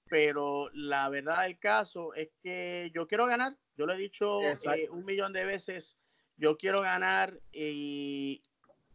[0.09, 3.55] pero la verdad del caso es que yo quiero ganar.
[3.77, 5.97] Yo lo he dicho eh, un millón de veces,
[6.35, 8.43] yo quiero ganar y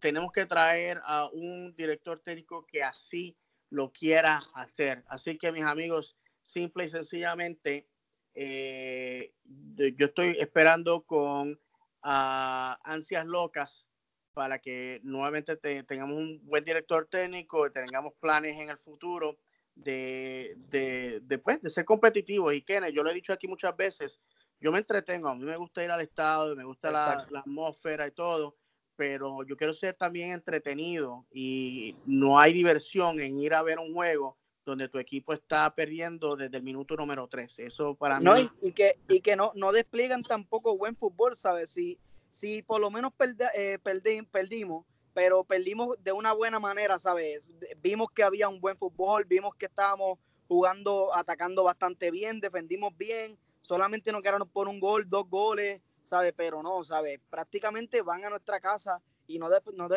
[0.00, 3.36] tenemos que traer a un director técnico que así
[3.70, 5.04] lo quiera hacer.
[5.06, 7.88] Así que mis amigos, simple y sencillamente,
[8.34, 13.88] eh, yo estoy esperando con uh, ansias locas
[14.34, 19.38] para que nuevamente tengamos un buen director técnico, tengamos planes en el futuro
[19.74, 22.52] de, de, de, pues, de ser competitivo.
[22.52, 24.20] Y Kenneth, yo lo he dicho aquí muchas veces,
[24.60, 28.06] yo me entretengo, a mí me gusta ir al estado, me gusta la, la, atmósfera
[28.06, 28.56] y todo,
[28.96, 33.94] pero yo quiero ser también entretenido y no hay diversión en ir a ver un
[33.94, 37.66] juego donde tu equipo está perdiendo desde el minuto número 13.
[37.66, 38.48] Eso para no, mí...
[38.62, 41.70] Y, que, y que no, no despliegan tampoco buen fútbol, ¿sabes?
[41.70, 41.98] Si,
[42.34, 43.12] si por lo menos
[43.54, 47.54] eh, perdimos, pero perdimos de una buena manera, ¿sabes?
[47.80, 50.18] Vimos que había un buen fútbol, vimos que estábamos
[50.48, 56.32] jugando, atacando bastante bien, defendimos bien, solamente nos quedaron por un gol, dos goles, ¿sabe?
[56.32, 57.20] Pero no, ¿sabe?
[57.30, 59.48] Prácticamente van a nuestra casa y no,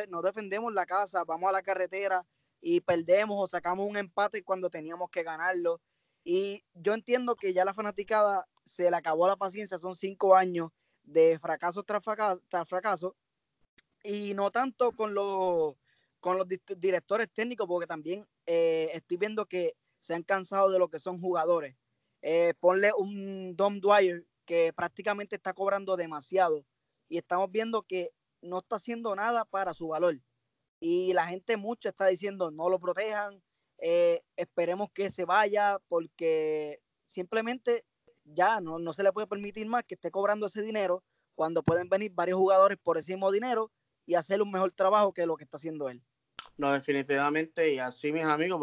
[0.08, 2.24] no, defendemos la casa, vamos a la carretera
[2.62, 5.82] y perdemos o sacamos un empate cuando teníamos que ganarlo.
[6.24, 10.70] Y yo entiendo que ya la fanaticada se le acabó la paciencia, son cinco años
[11.08, 12.04] de fracaso tras
[12.68, 13.16] fracaso,
[14.04, 15.76] y no tanto con los,
[16.20, 20.90] con los directores técnicos, porque también eh, estoy viendo que se han cansado de lo
[20.90, 21.76] que son jugadores.
[22.22, 26.66] Eh, ponle un Dom Dwyer que prácticamente está cobrando demasiado
[27.10, 30.20] y estamos viendo que no está haciendo nada para su valor.
[30.80, 33.42] Y la gente mucho está diciendo no lo protejan,
[33.80, 37.86] eh, esperemos que se vaya porque simplemente
[38.34, 41.04] ya no, no se le puede permitir más que esté cobrando ese dinero
[41.36, 43.72] cuando pueden venir varios jugadores por ese mismo dinero
[44.06, 46.02] y hacer un mejor trabajo que lo que está haciendo él.
[46.58, 48.60] No, definitivamente, y así mis amigos,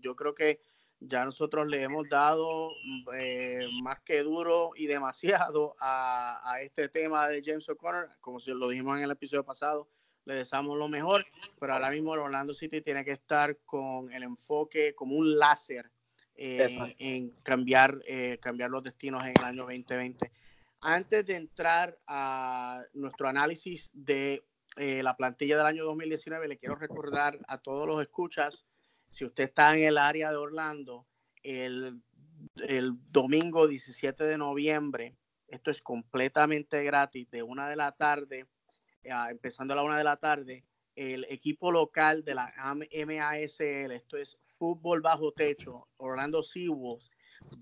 [0.00, 0.60] yo creo que
[1.00, 2.70] ya nosotros le hemos dado
[3.14, 8.50] eh, más que duro y demasiado a, a, este tema de James O'Connor, como si
[8.50, 9.88] lo dijimos en el episodio pasado,
[10.24, 11.24] le deseamos lo mejor,
[11.58, 15.90] pero ahora mismo el Orlando City tiene que estar con el enfoque como un láser
[16.40, 16.68] eh,
[17.00, 20.30] en cambiar, eh, cambiar los destinos en el año 2020.
[20.80, 24.44] Antes de entrar a nuestro análisis de
[24.76, 28.66] eh, la plantilla del año 2019, le quiero recordar a todos los escuchas,
[29.08, 31.08] si usted está en el área de Orlando,
[31.42, 32.00] el,
[32.68, 35.16] el domingo 17 de noviembre,
[35.48, 38.46] esto es completamente gratis, de una de la tarde,
[39.02, 44.38] empezando a la una de la tarde, el equipo local de la MASL, esto es
[44.58, 47.10] fútbol bajo techo, Orlando Seawolves,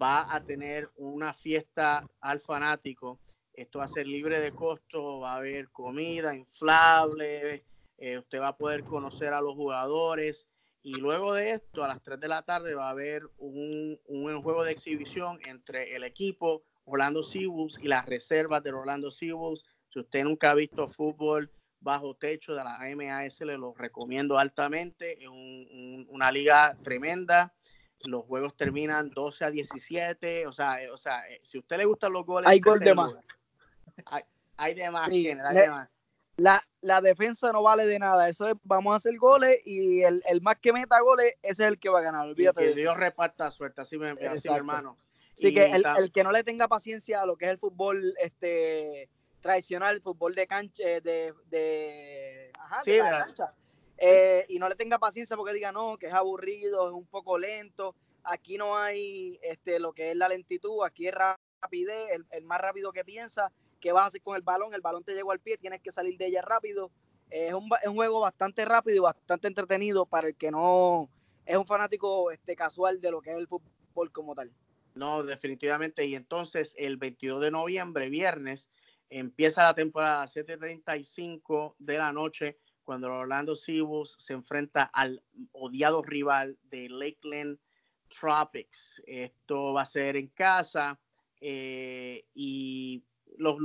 [0.01, 3.21] va a tener una fiesta al fanático.
[3.53, 7.65] Esto va a ser libre de costo, va a haber comida inflable,
[7.99, 10.49] eh, usted va a poder conocer a los jugadores.
[10.83, 14.43] Y luego de esto, a las 3 de la tarde, va a haber un, un
[14.43, 19.65] juego de exhibición entre el equipo Orlando Seawolves y las reservas del Orlando Seawolves.
[19.93, 25.23] Si usted nunca ha visto fútbol bajo techo de la AMAS, le lo recomiendo altamente.
[25.23, 25.29] Es
[26.09, 27.55] una liga tremenda.
[28.05, 30.47] Los juegos terminan 12 a 17.
[30.47, 32.81] O sea, eh, o sea eh, si a usted le gustan los goles, hay gol
[32.81, 33.17] de más.
[34.59, 35.09] Hay, de más,
[36.39, 38.29] La, la, defensa no vale de nada.
[38.29, 41.69] Eso es, vamos a hacer goles y el, el más que meta goles, ese es
[41.69, 42.27] el que va a ganar.
[42.27, 44.97] Olvídate que Dios reparta suerte, así, me, así hermano.
[45.35, 48.15] Así que el, el, que no le tenga paciencia a lo que es el fútbol,
[48.19, 49.11] este
[49.47, 53.55] tradicional, fútbol de cancha, eh, de, de, ajá, de, la cancha.
[53.99, 57.39] Eh, y no le tenga paciencia porque diga no, que es aburrido, es un poco
[57.39, 57.95] lento.
[58.25, 62.93] Aquí no hay este, lo que es la lentitud, aquí es rapidez, el, más rápido
[62.93, 65.57] que piensa, que vas a hacer con el balón, el balón te llegó al pie,
[65.57, 66.91] tienes que salir de ella rápido.
[67.31, 71.09] es, un, es un juego bastante rápido y bastante entretenido para el que no
[71.47, 74.53] es un fanático este, casual de lo que es el fútbol como tal.
[74.97, 76.07] No, definitivamente.
[76.07, 78.71] Y entonces el 22 de noviembre, viernes,
[79.09, 86.03] Empieza la temporada a 7:35 de la noche cuando Orlando Seawolves se enfrenta al odiado
[86.03, 87.59] rival de Lakeland
[88.09, 89.03] Tropics.
[89.07, 90.99] Esto va a ser en casa
[91.41, 93.03] eh, y
[93.39, 93.59] los,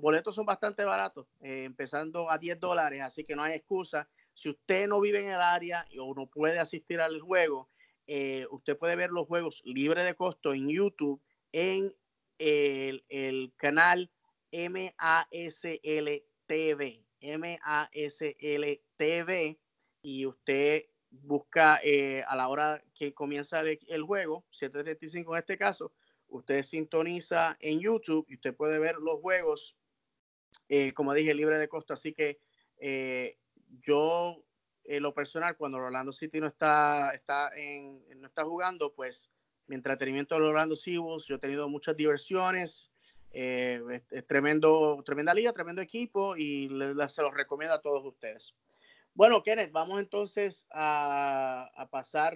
[0.00, 4.08] boletos son bastante baratos, eh, empezando a 10 dólares, así que no hay excusa.
[4.34, 7.68] Si usted no vive en el área o no puede asistir al juego,
[8.06, 11.20] eh, usted puede ver los juegos libre de costo en YouTube
[11.52, 11.94] en
[12.38, 14.10] el canal
[14.56, 19.58] M-A-S-L TV, M-A-S-L TV,
[20.00, 25.92] y usted busca eh, a la hora que comienza el, juego, 7.35 en este caso,
[26.28, 29.76] usted sintoniza en YouTube y usted puede ver los juegos,
[30.70, 31.92] eh, como dije, libre de costo.
[31.92, 32.40] Así que
[32.78, 33.36] eh,
[33.82, 34.42] yo,
[34.84, 39.30] en lo personal, cuando Orlando City no está, está en, no está jugando, pues
[39.66, 42.90] mi entretenimiento de Orlando Seawolves, yo he tenido muchas diversiones,
[43.38, 46.70] eh, es, tremendo, tremenda liga, tremendo equipo y
[47.08, 48.54] se los recomiendo a todos ustedes.
[49.12, 52.34] Bueno, Kenneth, vamos entonces a, pasar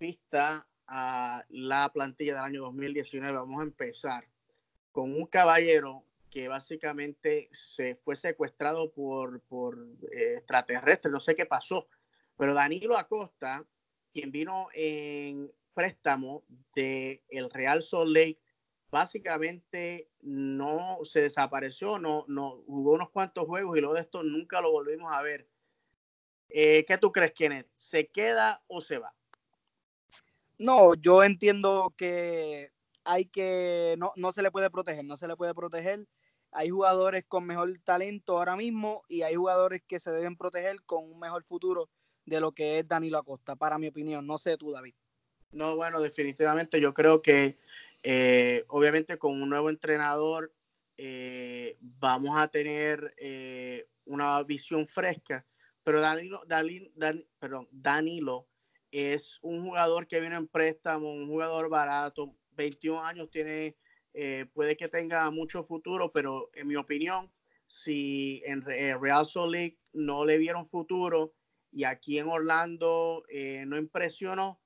[0.00, 3.38] vista a la plantilla del año 2019.
[3.38, 4.26] Vamos a empezar
[4.90, 9.78] con un caballero que básicamente se fue secuestrado por, por
[10.10, 11.86] eh, extraterrestres, no sé qué pasó,
[12.36, 13.64] pero Danilo Acosta,
[14.12, 16.42] quien vino en préstamo
[16.74, 18.40] de el Real Salt Lake
[18.90, 24.60] básicamente no se desapareció, no, no jugó unos cuantos juegos y luego de esto nunca
[24.60, 25.48] lo volvimos a ver.
[26.48, 27.68] Eh, ¿Qué tú crees, Kenneth?
[27.76, 29.12] ¿Se queda o se va?
[30.58, 32.72] No, yo entiendo que
[33.04, 36.06] hay que, no, no se le puede proteger, no se le puede proteger.
[36.52, 41.04] Hay jugadores con mejor talento ahora mismo y hay jugadores que se deben proteger con
[41.04, 41.90] un mejor futuro
[42.24, 44.26] de lo que es Danilo Acosta, para mi opinión.
[44.26, 44.94] No sé tú, David.
[45.52, 47.56] No, bueno, definitivamente yo creo que
[48.08, 50.54] eh, obviamente con un nuevo entrenador
[50.96, 55.44] eh, vamos a tener eh, una visión fresca,
[55.82, 56.40] pero Danilo,
[57.40, 58.46] perdón, Danilo
[58.92, 63.76] es un jugador que viene en préstamo, un jugador barato, 21 años tiene,
[64.52, 67.28] puede que tenga mucho futuro, pero en mi opinión,
[67.66, 71.34] si en Real Salt Lake no le vieron futuro
[71.72, 73.24] y aquí en Orlando
[73.66, 74.60] no impresionó,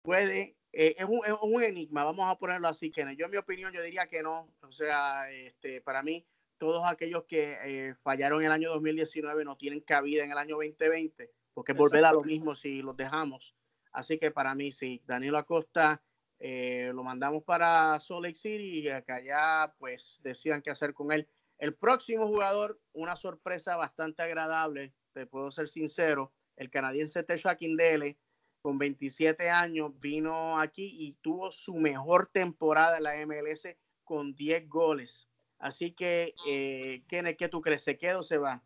[0.00, 3.36] puede, eh, es, un, es, un, enigma, vamos a ponerlo así, que yo en mi
[3.36, 8.40] opinión yo diría que no, o sea, este, para mí todos aquellos que eh, fallaron
[8.40, 12.22] en el año 2019 no tienen cabida en el año 2020, porque volver a lo
[12.22, 13.54] mismo si los dejamos.
[13.92, 16.02] Así que para mí sí, Danilo Acosta
[16.40, 21.28] lo mandamos para Salt Lake City y acá ya pues decían qué hacer con él.
[21.58, 28.18] El próximo jugador, una sorpresa bastante agradable, te puedo ser sincero, el canadiense Techo Akindele,
[28.62, 34.68] con 27 años, vino aquí y tuvo su mejor temporada en la MLS con 10
[34.68, 35.28] goles.
[35.58, 37.82] Así que, eh, ¿qué tú crees?
[37.82, 38.62] ¿Se queda o se va?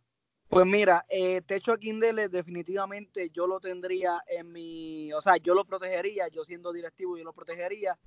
[0.49, 5.65] Pues mira, eh, Techo Aquindele definitivamente yo lo tendría en mi, o sea, yo lo
[5.65, 7.99] protegería, yo siendo directivo yo lo protegería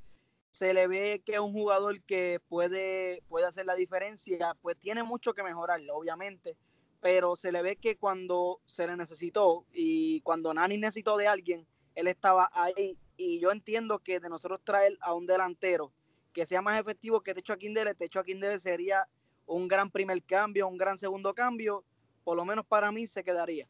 [0.52, 5.04] se le ve que es un jugador que puede, puede hacer la diferencia, pues tiene
[5.04, 6.58] mucho que mejorar, obviamente,
[7.02, 11.68] pero se le ve que cuando se le necesitó y cuando Nani necesitó de alguien,
[12.00, 15.92] él estaba ahí y yo entiendo que de nosotros traer a un delantero
[16.32, 19.06] que sea más efectivo que Techo Aquindele, Techo Aquindele sería
[19.46, 21.84] un gran primer cambio, un gran segundo cambio,
[22.24, 23.68] por lo menos para mí se quedaría.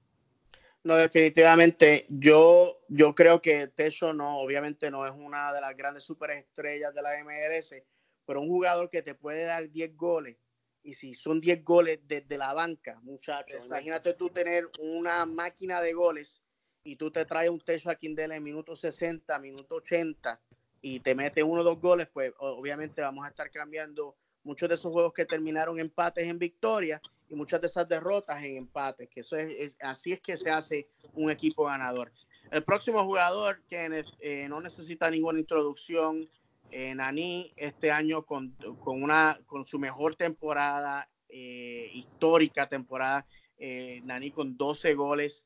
[0.83, 2.05] No, definitivamente.
[2.09, 7.01] Yo, yo creo que Techo no, obviamente no es una de las grandes superestrellas de
[7.01, 7.81] la MLS,
[8.25, 10.37] pero un jugador que te puede dar 10 goles.
[10.83, 15.93] Y si son 10 goles desde la banca, muchachos, imagínate tú tener una máquina de
[15.93, 16.43] goles
[16.83, 20.39] y tú te traes un Techo a Kindle en minuto 60, minuto 80
[20.81, 24.75] y te mete uno o dos goles, pues obviamente vamos a estar cambiando muchos de
[24.75, 29.19] esos juegos que terminaron empates en victoria y muchas de esas derrotas en empate, que
[29.21, 32.11] eso es, así es que se hace un equipo ganador.
[32.51, 36.27] El próximo jugador que eh, no necesita ninguna introducción,
[36.71, 38.51] eh, Nani, este año con,
[38.83, 43.25] con, una, con su mejor temporada, eh, histórica temporada,
[43.57, 45.45] eh, Nani con 12 goles,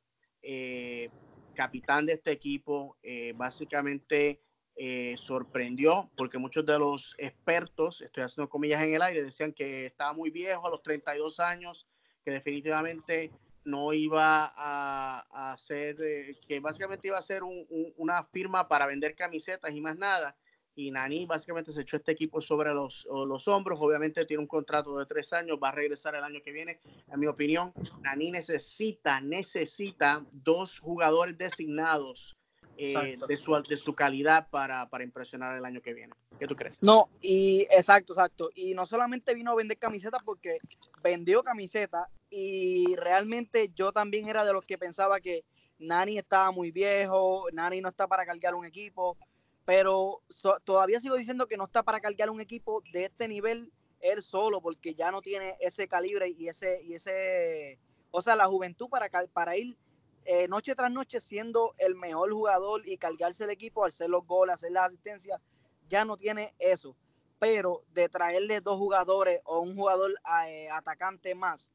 [1.56, 2.98] capitán de este equipo,
[3.36, 4.42] básicamente
[4.76, 9.86] eh, sorprendió porque muchos de los expertos, estoy haciendo comillas en el aire, decían que
[9.86, 11.88] estaba muy viejo a los 32 años,
[12.26, 13.32] que definitivamente
[13.66, 19.72] no iba a, hacer, eh, que básicamente iba a ser una firma para vender camisetas
[19.72, 20.36] y más nada.
[20.76, 23.80] Y Nani básicamente se echó este equipo sobre los, los hombros.
[23.82, 26.80] Obviamente tiene un contrato de tres años, va a regresar el año que viene.
[27.12, 32.36] En mi opinión, Nani necesita, necesita dos jugadores designados
[32.76, 36.14] eh, de, su, de su calidad para, para, impresionar el año que viene.
[36.40, 36.82] ¿Qué tú crees?
[36.82, 38.50] No, y exacto, exacto.
[38.56, 40.58] Y no solamente vino a vender camisetas porque
[41.04, 45.46] vendió camisetas y realmente yo también era de los que pensaba que
[45.78, 49.18] Nani estaba muy viejo, Nani no está para cargar un equipo,
[49.66, 50.22] pero
[50.64, 53.72] todavía sigo diciendo que no está para cargar un equipo de este nivel
[54.04, 57.80] él solo porque ya no tiene ese calibre y ese, y ese,
[58.12, 59.78] o sea, la juventud para, para ir
[60.26, 64.56] eh, noche tras noche siendo el mejor jugador y cargarse el equipo, hacer los goles,
[64.56, 65.42] hacer las asistencias,
[65.90, 66.96] ya no tiene eso.
[67.40, 70.14] Pero de traerle dos jugadores o un jugador
[70.48, 71.72] eh, atacante más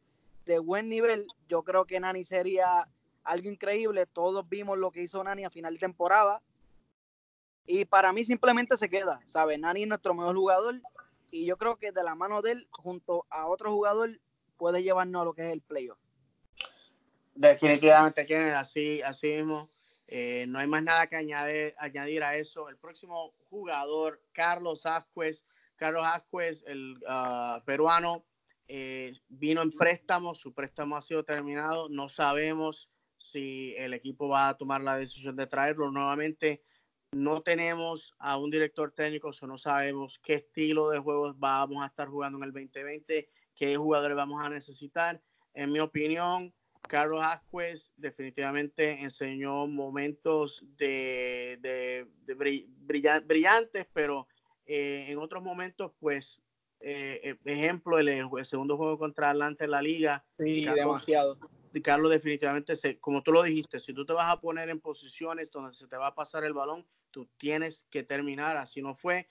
[0.47, 2.89] de buen nivel, yo creo que Nani sería
[3.25, 4.07] algo increíble.
[4.07, 6.43] Todos vimos lo que hizo Nani a final de temporada.
[7.71, 9.59] Y para mí simplemente se queda, ¿sabes?
[9.59, 10.81] Nani es nuestro mejor jugador
[11.31, 14.19] y yo creo que de la mano de él, junto a otro jugador,
[14.57, 15.99] puede llevarnos a lo que es el playoff.
[17.35, 19.69] Definitivamente, Kenneth, así, así mismo.
[20.07, 22.71] Eh, no hay más nada que añadir, añadir a eso.
[22.71, 25.45] El próximo jugador, Carlos Asquez.
[25.77, 28.25] Carlos Asquez, el uh, peruano,
[28.67, 30.35] eh, vino en préstamo.
[30.35, 31.91] Su préstamo ha sido terminado.
[31.91, 36.63] No sabemos si el equipo va a tomar la decisión de traerlo nuevamente.
[37.13, 41.87] No tenemos a un director técnico, o no sabemos qué estilo de juegos vamos a
[41.87, 45.21] estar jugando en el 2020, qué jugadores vamos a necesitar.
[45.55, 46.53] En mi opinión,
[46.83, 52.07] Carlos Asquez definitivamente enseñó momentos de,
[53.25, 54.29] brillantes, pero
[54.67, 56.43] eh, en otros momentos, pues,
[56.81, 60.25] eh, eh, ejemplo, el, segundo juego contra Atlanta en la liga.
[60.39, 61.39] Sí, Carlos, demasiado.
[61.83, 65.51] Carlos definitivamente, se, como tú lo dijiste, si tú te vas a poner en posiciones
[65.51, 69.29] donde se te va a pasar el balón, tú tienes que terminar, así no fue.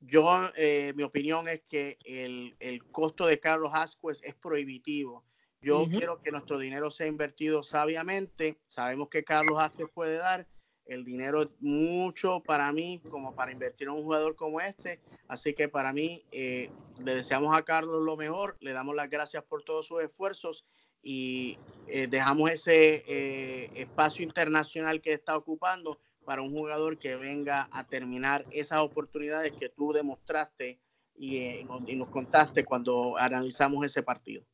[0.00, 0.50] Yo,
[0.94, 5.24] mi opinión es que el, el costo de Carlos Asquez es prohibitivo
[5.60, 8.60] yo quiero que nuestro dinero sea invertido sabiamente.
[8.66, 10.46] Sabemos que Carlos Asquez puede dar.
[10.86, 15.00] El dinero mucho para mí como para invertir en un jugador como este.
[15.26, 19.44] Así que para mí eh, le deseamos a Carlos lo mejor, le damos las gracias
[19.44, 20.64] por todos sus esfuerzos
[21.02, 21.58] y
[21.88, 25.98] eh, dejamos ese eh, espacio internacional que está ocupando
[26.28, 30.78] para un jugador que venga a terminar esas oportunidades que tú demostraste
[31.16, 34.44] y, y nos contaste cuando analizamos ese partido.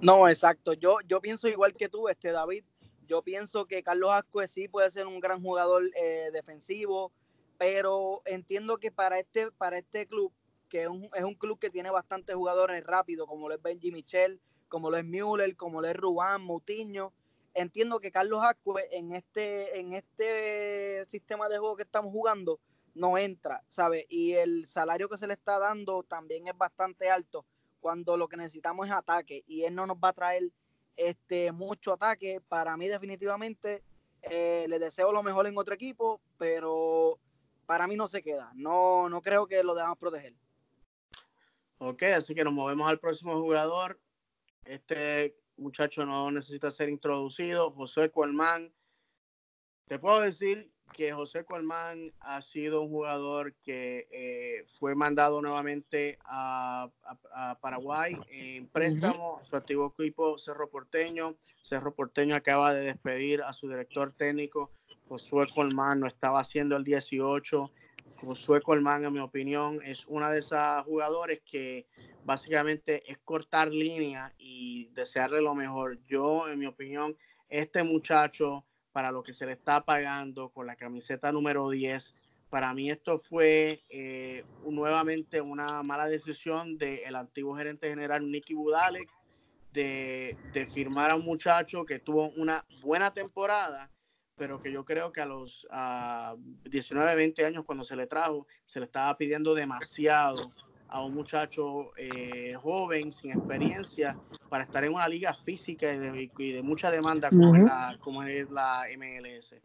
[0.00, 0.72] No, exacto.
[0.72, 2.62] Yo, yo pienso igual que tú, este David.
[3.08, 7.10] Yo pienso que Carlos Ascue sí puede ser un gran jugador eh, defensivo,
[7.58, 10.32] pero entiendo que para este, para este club,
[10.68, 13.90] que es un, es un club que tiene bastantes jugadores rápidos, como lo es Benji
[13.90, 17.12] Michel, como lo es Müller, como lo es Rubán, Mutiño,
[17.54, 22.60] entiendo que Carlos Ascue en este, en este sistema de juego que estamos jugando
[22.94, 24.04] no entra, ¿sabes?
[24.08, 27.46] Y el salario que se le está dando también es bastante alto
[27.80, 30.50] cuando lo que necesitamos es ataque y él no nos va a traer
[30.96, 32.40] este, mucho ataque.
[32.46, 33.82] Para mí definitivamente
[34.22, 37.18] eh, le deseo lo mejor en otro equipo, pero
[37.66, 38.50] para mí no se queda.
[38.54, 40.34] No, no creo que lo debamos proteger.
[41.78, 43.98] Ok, así que nos movemos al próximo jugador.
[44.64, 47.70] Este muchacho no necesita ser introducido.
[47.70, 48.72] José Colmán.
[49.86, 56.18] Te puedo decir que José Colmán ha sido un jugador que eh, fue mandado nuevamente
[56.24, 56.90] a,
[57.60, 61.36] Paraguay en préstamo, su antiguo equipo Cerro Porteño.
[61.60, 64.70] Cerro Porteño acaba de despedir a su director técnico,
[65.08, 67.70] Josué Colmán, no estaba haciendo el 18.
[68.20, 71.86] Josué Colmán, en mi opinión, es una de esas jugadores que
[72.24, 75.98] básicamente es cortar línea y desearle lo mejor.
[76.06, 77.16] Yo, en mi opinión,
[77.48, 82.14] este muchacho para lo que se le está pagando con la camiseta número 10.
[82.50, 89.08] Para mí esto fue eh, nuevamente una mala decisión del antiguo gerente general Nicky Budalek
[89.72, 93.88] de, de, firmar a un muchacho que tuvo una buena temporada,
[94.40, 95.68] pero que yo creo que a los
[96.64, 100.50] 19, 20 años cuando se le trajo, se le estaba pidiendo demasiado
[100.88, 104.16] a un muchacho eh, joven, sin experiencia,
[104.48, 108.50] para estar en una liga física y de, mucha demanda como, es la, como, es
[108.50, 109.56] la, MLS.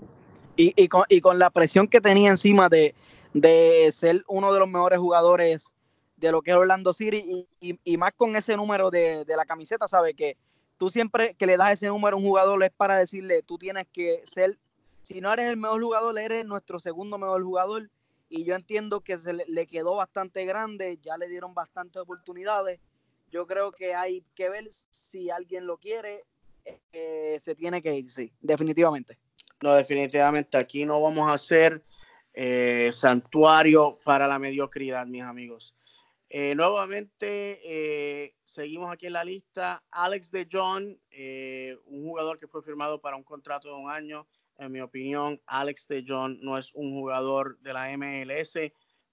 [0.57, 2.93] Y, y, con, y, con, la presión que tenía encima de,
[3.33, 5.73] de, ser uno de los mejores jugadores
[6.17, 9.45] de lo que es Orlando City y, y más con ese número de, de la
[9.45, 10.35] camiseta, sabe que
[10.77, 13.87] tú siempre que le das ese número a un jugador es para decirle, tú tienes
[13.91, 14.57] que ser,
[15.05, 17.91] si no eres el mejor jugador, eres nuestro segundo mejor jugador
[18.27, 22.79] y yo entiendo que se le, quedó bastante grande, ya le dieron bastantes oportunidades.
[23.29, 26.23] Yo creo que hay que ver si alguien lo quiere,
[26.91, 29.19] eh, se tiene que ir, sí, definitivamente.
[29.61, 31.83] No, definitivamente aquí no vamos a hacer
[32.33, 35.75] eh, santuario para la mediocridad, mis amigos.
[36.29, 39.83] Eh, nuevamente seguimos aquí en la lista.
[39.91, 40.99] Alex de John,
[41.85, 44.25] un jugador que fue firmado para un contrato de un año
[44.57, 48.57] en mi opinión, Alex de John no es un jugador de la MLS.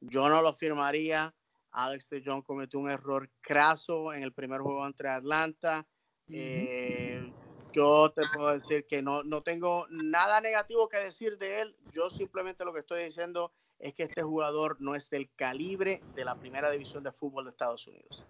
[0.00, 1.34] Yo no lo firmaría.
[1.70, 5.86] Alex de John cometió un error craso en el primer juego entre Atlanta.
[6.28, 7.32] Eh,
[7.72, 11.76] yo te puedo decir que no, no tengo nada negativo que decir de él.
[11.92, 16.24] Yo simplemente lo que estoy diciendo es que este jugador no es del calibre de
[16.24, 18.24] la primera división de fútbol de Estados Unidos.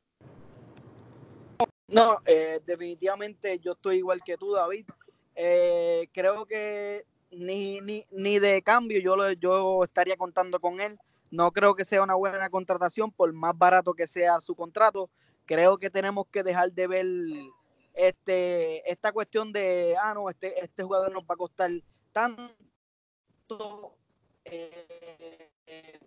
[1.89, 4.87] No, eh, definitivamente yo estoy igual que tú, David.
[5.35, 10.99] Eh, creo que ni, ni, ni, de cambio yo, lo, yo estaría contando con él.
[11.31, 15.11] No creo que sea una buena contratación, por más barato que sea su contrato.
[15.47, 17.07] Creo que tenemos que dejar de ver
[17.95, 21.71] este, esta cuestión de, ah, no, este, este jugador nos va a costar
[22.13, 23.97] tanto
[24.45, 25.99] eh,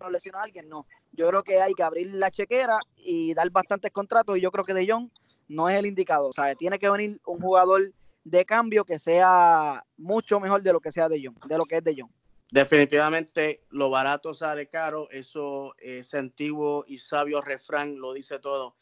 [0.00, 0.86] no lesiona a alguien, no.
[1.12, 4.64] Yo creo que hay que abrir la chequera y dar bastantes contratos y yo creo
[4.64, 5.10] que De Jong
[5.48, 6.28] no es el indicado.
[6.28, 7.92] O sea, tiene que venir un jugador
[8.24, 11.76] de cambio que sea mucho mejor de lo que sea de John, de lo que
[11.76, 12.10] es de John.
[12.50, 18.76] Definitivamente lo barato sale caro, eso es antiguo y sabio refrán lo dice todo.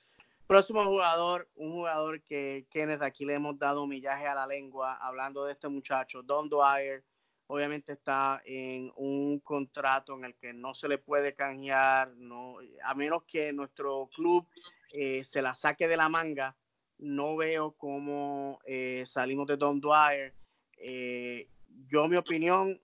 [0.47, 5.45] Próximo jugador, un jugador que Kenneth aquí le hemos dado millaje a la lengua hablando
[5.45, 7.03] de este muchacho, Don Dwyer.
[7.47, 12.95] Obviamente está en un contrato en el que no se le puede canjear, no, a
[12.95, 14.47] menos que nuestro club
[14.93, 16.55] eh, se la saque de la manga,
[16.99, 20.35] no veo cómo eh, salimos de Don Dwyer.
[20.77, 21.49] Eh,
[21.89, 22.79] yo, mi opinión,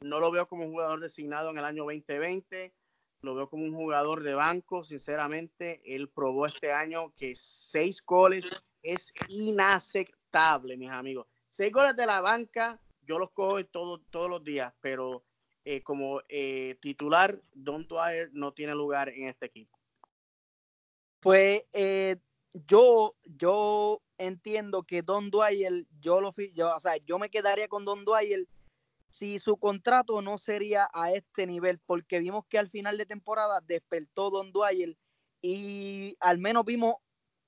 [0.00, 2.74] no lo veo como un jugador designado en el año 2020,
[3.22, 5.80] lo veo como un jugador de banco, sinceramente.
[5.86, 11.26] Él probó este año que seis goles es inaceptable, mis amigos.
[11.48, 15.24] Seis goles de la banca, yo los cojo todo, todos los días, pero
[15.82, 16.20] como
[16.82, 19.78] titular, Don Dwyer no tiene lugar en este equipo.
[21.24, 22.16] Pues eh,
[22.52, 27.86] yo, yo entiendo que Don Dwyer, yo lo yo, o sea, yo me quedaría con
[27.86, 28.46] Don Dwyer
[29.08, 33.62] si su contrato no sería a este nivel, porque vimos que al final de temporada
[33.62, 34.98] despertó Don Dwyer
[35.40, 36.96] y al menos vimos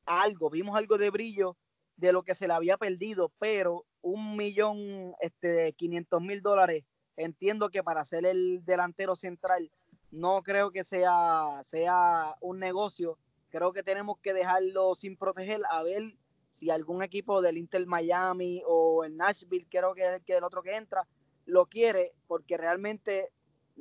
[0.07, 1.59] algo, vimos algo de brillo
[1.97, 6.83] de lo que se le había perdido, pero un millón, este, quinientos mil dólares,
[7.19, 9.71] entiendo que para ser el delantero central,
[10.11, 13.19] no creo que sea, sea un negocio,
[13.57, 16.03] creo que tenemos que dejarlo sin proteger, a ver
[16.51, 20.77] si algún equipo del Inter Miami o el Nashville, creo que es el, otro que
[20.77, 21.07] entra,
[21.47, 23.31] lo quiere, porque realmente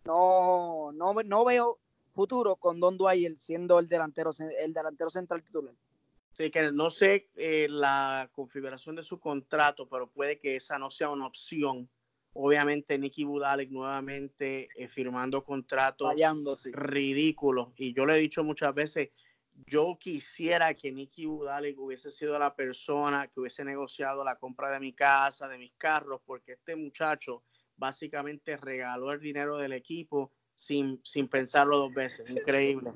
[0.06, 1.78] no, no, no veo
[2.14, 5.76] futuro con Don Dwyer siendo el delantero, el delantero central titular.
[6.32, 10.90] Sí, que no sé eh, la configuración de su contrato, pero puede que esa no
[10.90, 11.90] sea una opción.
[12.32, 16.14] Obviamente, Nicky Budalek nuevamente eh, firmando contratos
[16.72, 17.74] ridículos.
[17.78, 19.10] Y yo le he dicho muchas veces,
[19.68, 24.80] yo quisiera que Nicky Budalek hubiese sido la persona que hubiese negociado la compra de
[24.80, 27.44] mi casa, de mis carros, porque este muchacho
[27.78, 32.30] básicamente regaló el dinero del equipo sin, sin pensarlo dos veces.
[32.30, 32.92] Increíble.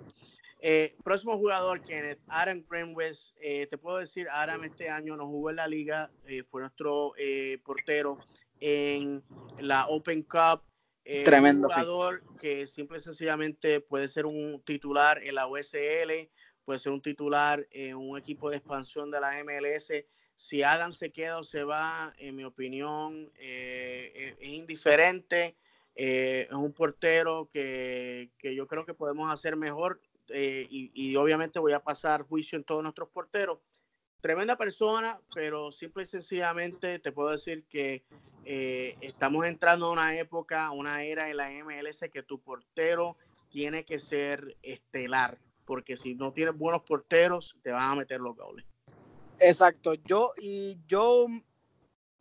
[0.62, 3.36] Eh, próximo jugador, Kenneth, Adam Greenwest.
[3.42, 7.14] Eh, te puedo decir, Adam este año no jugó en la liga, eh, fue nuestro
[7.64, 8.18] portero
[8.60, 9.24] en
[9.60, 10.64] la Open Cup.
[11.24, 11.68] Tremendo.
[11.68, 16.30] Un jugador que simple y sencillamente puede ser un titular en la USL,
[16.70, 19.92] puede ser un titular en un equipo de expansión de la MLS.
[20.36, 25.56] Si Adam se queda o se va, en mi opinión, es indiferente.
[25.96, 30.00] es un portero que, que yo creo que podemos hacer mejor
[30.30, 33.60] eh, y, obviamente voy a pasar juicio en todos nuestros porteros.
[34.22, 38.04] Tremenda persona, pero simple y sencillamente te puedo decir que
[38.46, 43.18] eh, estamos entrando a una época, una era en la MLS que tu portero
[43.50, 45.40] tiene que ser estelar,
[45.70, 48.66] porque si no tienes buenos porteros, te van a meter los goles.
[49.38, 51.28] Exacto, yo y yo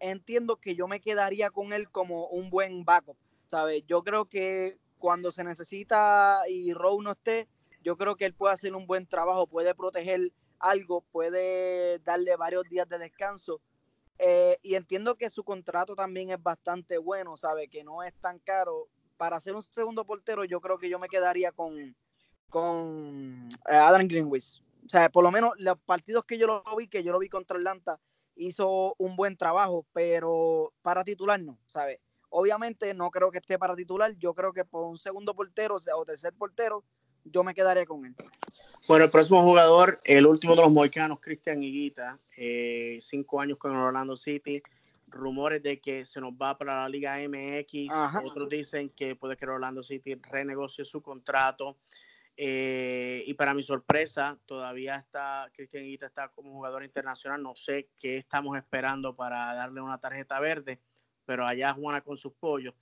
[0.00, 3.84] entiendo que yo me quedaría con él como un buen backup, ¿sabes?
[3.86, 7.48] Yo creo que cuando se necesita y Rowe no esté,
[7.82, 12.64] yo creo que él puede hacer un buen trabajo, puede proteger algo, puede darle varios
[12.68, 13.62] días de descanso.
[14.18, 18.40] Eh, y entiendo que su contrato también es bastante bueno, sabe que no es tan
[18.40, 18.88] caro.
[19.16, 21.96] Para ser un segundo portero, yo creo que yo me quedaría con,
[22.48, 24.62] con eh, Adam Greenwich.
[24.84, 27.28] O sea, por lo menos los partidos que yo lo vi, que yo lo vi
[27.28, 28.00] contra Atlanta,
[28.36, 31.98] hizo un buen trabajo, pero para titular no, ¿sabes?
[32.30, 36.04] Obviamente no creo que esté para titular, yo creo que por un segundo portero o
[36.04, 36.84] tercer portero,
[37.24, 38.14] yo me quedaré con él.
[38.86, 43.76] Bueno, el próximo jugador, el último de los moicanos, Cristian Higuita, eh, cinco años con
[43.76, 44.62] Orlando City.
[45.10, 47.88] Rumores de que se nos va para la Liga MX.
[48.24, 51.78] Otros dicen que puede que Orlando City renegocie su contrato.
[52.40, 57.42] Eh, y para mi sorpresa, todavía está, Cristian Higuita está como jugador internacional.
[57.42, 60.80] No sé qué estamos esperando para darle una tarjeta verde,
[61.26, 62.74] pero allá Juana con sus pollos.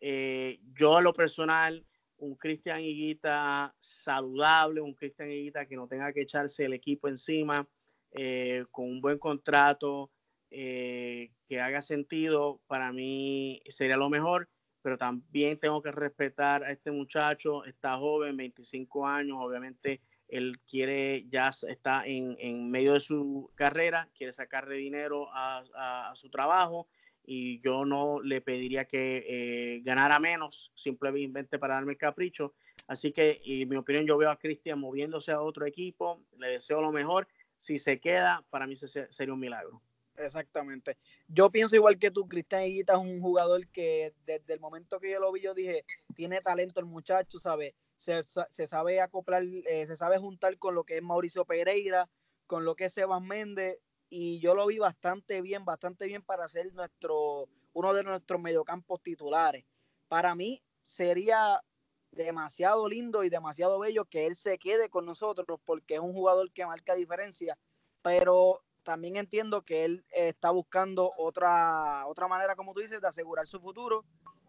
[0.00, 1.86] Eh, yo, a lo personal,
[2.16, 7.68] un Cristian Higuita saludable, un Cristian Higuita que no tenga que echarse el equipo encima,
[8.12, 10.10] eh, con un buen contrato,
[10.50, 14.48] eh, que haga sentido, para mí sería lo mejor,
[14.82, 21.26] pero también tengo que respetar a este muchacho, está joven, 25 años, obviamente él quiere,
[21.28, 26.88] ya está en, medio de su carrera, quiere sacarle dinero a su trabajo
[27.24, 32.54] y yo no le pediría que eh, ganara menos simplemente para darme el capricho.
[32.88, 36.80] Así que, en mi opinión, yo veo a Cristian moviéndose a otro equipo, le deseo
[36.80, 37.28] lo mejor.
[37.56, 39.80] Si se queda, para mí sería un milagro.
[40.16, 40.98] Exactamente.
[41.26, 45.10] Yo pienso igual que tú, Cristian Higuita es un jugador que desde el momento que
[45.10, 45.84] yo lo vi, yo dije,
[46.14, 47.74] tiene talento el muchacho, ¿sabe?
[47.96, 52.10] Se, se sabe acoplar, eh, se sabe juntar con lo que es Mauricio Pereira,
[52.46, 53.78] con lo que es Sebas Méndez,
[54.10, 59.02] y yo lo vi bastante bien, bastante bien para ser nuestro, uno de nuestros mediocampos
[59.02, 59.64] titulares.
[60.08, 61.62] Para mí sería
[62.10, 66.52] demasiado lindo y demasiado bello que él se quede con nosotros porque es un jugador
[66.52, 67.58] que marca diferencia,
[68.02, 73.46] pero también entiendo que él está buscando otra, otra manera, como tú dices, de asegurar
[73.46, 74.04] su futuro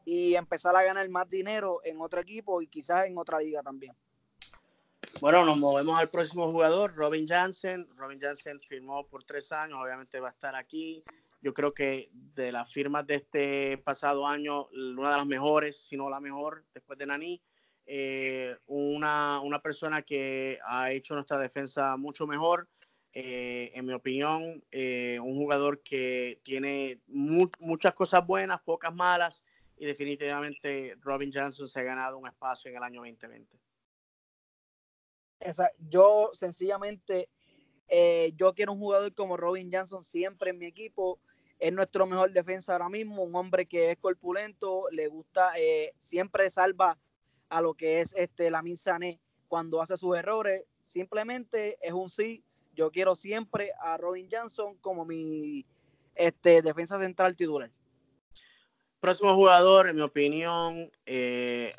[0.05, 3.95] y empezar a ganar más dinero en otro equipo y quizás en otra liga también.
[5.21, 7.87] Bueno, nos movemos al próximo jugador, Robin Jansen.
[7.95, 11.03] Robin Jansen firmó por tres años, obviamente va a estar aquí.
[11.41, 15.97] Yo creo que de las firmas de este pasado año, una de las mejores, si
[15.97, 17.41] no la mejor, después de Nani.
[17.85, 22.69] Eh, una, una, persona que ha hecho nuestra defensa mucho mejor.
[23.15, 29.43] Eh, en mi opinión, eh, un jugador que tiene muchas cosas buenas, pocas malas,
[29.77, 33.59] y definitivamente Robin Jansen se ha ganado un espacio en el año 2020
[35.89, 37.29] yo sencillamente,
[37.89, 41.19] eh, yo quiero un jugador como Robin Johnson siempre en mi equipo.
[41.59, 45.51] es nuestro mejor defensa ahora mismo, un hombre que es corpulento, le gusta,
[45.97, 46.97] siempre salva
[47.49, 50.65] a lo que es este la Sané cuando hace sus errores.
[50.83, 52.43] Simplemente es un sí.
[52.73, 55.65] Yo quiero siempre a Robin Johnson como mi
[56.15, 57.71] este, defensa central titular.
[58.99, 61.73] Próximo jugador, en mi opinión, eh,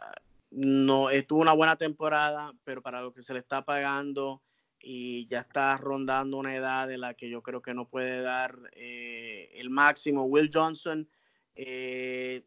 [0.51, 4.43] no estuvo una buena temporada, pero para lo que se le está pagando
[4.79, 8.59] y ya está rondando una edad de la que yo creo que no puede dar
[8.73, 10.25] eh, el máximo.
[10.25, 11.09] Will Johnson,
[11.55, 12.45] eh,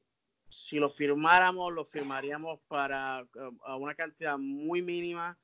[0.48, 3.28] si lo firmáramos, lo firmaríamos para
[3.80, 5.38] una cantidad muy mínima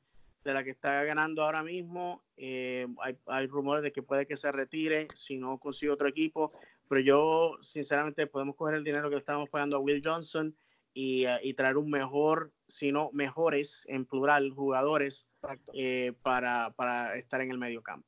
[0.44, 2.24] de la que está ganando ahora mismo.
[2.38, 2.88] Eh,
[3.28, 6.52] hay, rumores de que puede que se retire si no consigue otro equipo,
[6.88, 10.56] pero yo sinceramente podemos coger el dinero que le estamos pagando a Will Johnson
[10.94, 15.28] y, y traer un mejor, si no mejores en plural, jugadores
[15.74, 18.08] eh, para, para estar en el medio campo.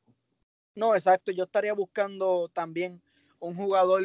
[0.75, 1.31] No, exacto.
[1.31, 3.01] Yo estaría buscando también
[3.39, 4.03] un jugador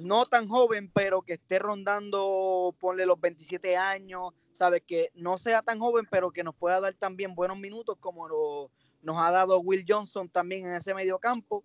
[0.00, 4.82] no tan joven, pero que esté rondando, ponle los 27 años, ¿sabes?
[4.84, 8.72] Que no sea tan joven, pero que nos pueda dar también buenos minutos como lo,
[9.02, 11.64] nos ha dado Will Johnson también en ese medio campo.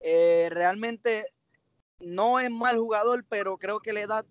[0.00, 1.32] Eh, realmente
[2.00, 4.26] no es mal jugador, pero creo que la edad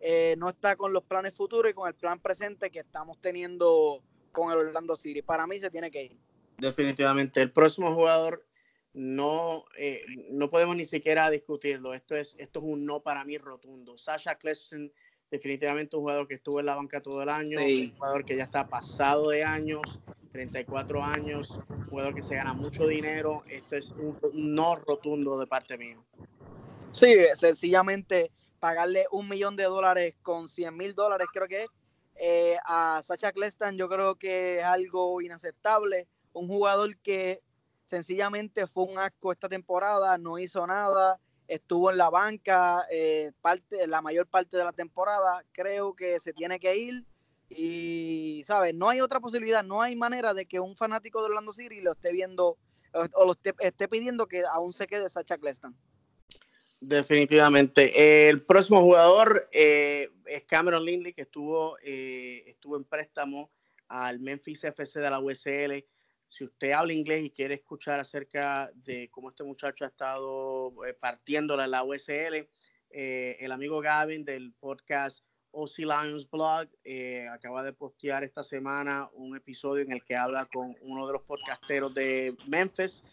[0.00, 4.02] eh, no está con los planes futuros y con el plan presente que estamos teniendo
[4.30, 5.22] con el Orlando City.
[5.22, 6.18] Para mí se tiene que ir.
[6.58, 7.40] Definitivamente.
[7.40, 8.44] El próximo jugador
[8.92, 11.94] no, eh, no podemos ni siquiera discutirlo.
[11.94, 13.96] Esto es, esto es un no para mí rotundo.
[13.96, 14.92] Sasha Cleston,
[15.30, 18.44] definitivamente un jugador que estuvo en la banca todo el año, un jugador que ya
[18.44, 20.00] está pasado de años,
[20.32, 23.44] 34 años, un jugador que se gana mucho dinero.
[23.48, 25.98] Esto es un, no rotundo de parte mía.
[26.90, 31.68] Sí, sencillamente pagarle un millón de dólares con 100 mil dólares, creo que es,
[32.16, 36.08] eh, a Sacha Cleston, yo creo que es algo inaceptable.
[36.32, 37.42] Un jugador que
[37.84, 43.86] sencillamente fue un asco esta temporada, no hizo nada, estuvo en la banca eh, parte,
[43.86, 47.04] la mayor parte de la temporada, creo que se tiene que ir
[47.48, 48.74] y, ¿sabes?
[48.74, 51.92] No hay otra posibilidad, no hay manera de que un fanático de Orlando City lo
[51.92, 52.58] esté viendo
[52.94, 55.76] o lo esté, pidiendo que aún se quede Sacha Cleston.
[56.80, 58.28] Definitivamente.
[58.28, 63.50] el próximo jugador eh, es Cameron Lindley, que estuvo, eh, estuvo en préstamo
[63.88, 65.84] al Memphis FC de la USL
[66.34, 70.92] si usted habla inglés y quiere escuchar acerca de cómo este muchacho ha estado eh,
[70.92, 72.48] partiéndola en la USL,
[72.90, 79.08] eh, el amigo Gavin del podcast OC Lions Blog eh, acaba de postear esta semana
[79.12, 83.04] un episodio en el que habla con uno de los podcasteros de Memphis.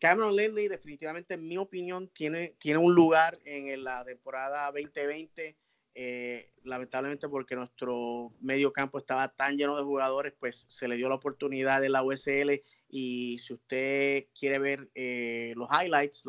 [0.00, 5.56] Cameron Lindley definitivamente, en mi opinión, tiene, tiene un lugar en la temporada 2020
[5.98, 11.08] eh, lamentablemente porque nuestro medio campo estaba tan lleno de jugadores, pues se le dio
[11.08, 16.24] la oportunidad de la USL y si usted quiere ver eh, los highlights,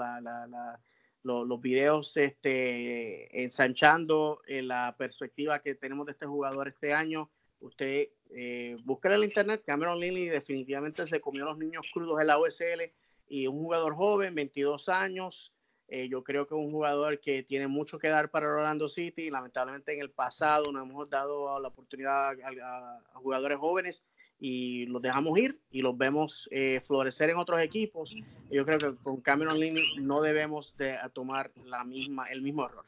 [1.22, 7.30] los videos este, ensanchando en eh, la perspectiva que tenemos de este jugador este año,
[7.60, 12.28] usted eh, busque en el internet, Cameron Lilly definitivamente se comió los niños crudos en
[12.28, 12.90] la USL
[13.28, 15.54] y un jugador joven, 22 años,
[15.90, 19.30] eh, yo creo que es un jugador que tiene mucho que dar para Orlando City.
[19.30, 24.06] Lamentablemente en el pasado no hemos dado la oportunidad a, jugadores jóvenes
[24.38, 28.14] y los dejamos ir y los vemos eh, florecer en otros equipos.
[28.52, 32.86] Yo creo que con Cameron Lini no debemos de tomar la misma, el mismo error.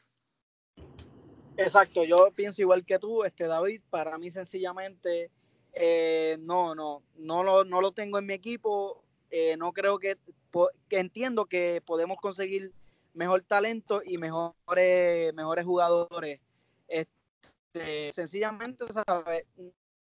[1.56, 5.30] Exacto, yo pienso igual que tú, este David, para mí sencillamente
[5.72, 9.04] eh, no, no, no lo, no lo tengo en mi equipo,
[9.58, 10.16] no creo que,
[10.88, 12.72] que entiendo que podemos conseguir
[13.14, 16.40] mejor talento y mejores, mejores jugadores.
[16.88, 18.84] Este, sencillamente,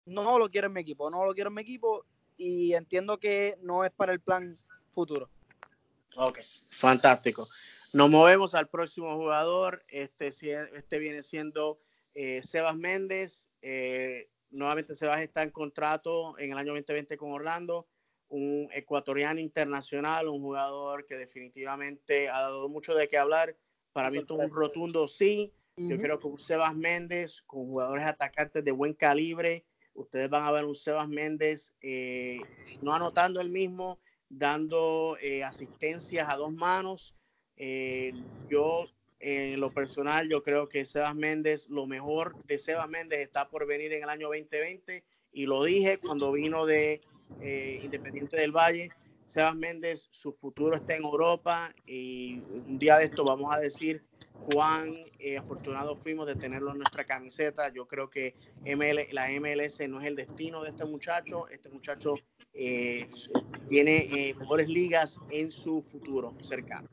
[0.04, 2.04] No lo quiero en mi equipo, no lo quiero en mi equipo
[2.36, 4.58] y entiendo que no es para el plan
[4.92, 5.28] futuro.
[6.16, 6.40] Ok,
[6.70, 7.46] fantástico.
[7.92, 9.84] Nos movemos al próximo jugador.
[9.88, 11.80] Este, este viene siendo
[12.14, 13.48] eh, Sebas Méndez.
[13.62, 17.86] Eh, nuevamente Sebas está en contrato en el año 2020 con Orlando
[18.28, 23.56] un ecuatoriano internacional, un jugador que definitivamente ha dado mucho de qué hablar.
[23.92, 25.52] Para mí, es un rotundo sí.
[25.78, 29.66] Yo creo que un Sebas Méndez con jugadores atacantes de buen calibre.
[29.92, 32.40] Ustedes van a ver un Sebas Méndez eh,
[32.80, 34.00] no anotando el mismo,
[34.30, 37.14] dando eh, asistencias a dos manos.
[37.56, 38.12] Eh,
[38.48, 38.86] yo,
[39.20, 43.66] en lo personal, yo creo que Sebas Méndez, lo mejor de Sebas Méndez está por
[43.66, 45.04] venir en el año 2020.
[45.32, 47.02] Y lo dije cuando vino de
[47.40, 48.90] eh, Independiente del Valle.
[49.26, 54.04] Sebas Méndez, su futuro está en Europa y un día de esto vamos a decir
[54.52, 57.72] cuán eh, afortunados fuimos de tenerlo en nuestra camiseta.
[57.72, 58.36] Yo creo que
[59.10, 61.48] la MLS no es el destino de este muchacho.
[61.48, 62.14] Este muchacho
[62.54, 63.08] eh,
[63.68, 66.88] tiene mejores ligas en su futuro cercano.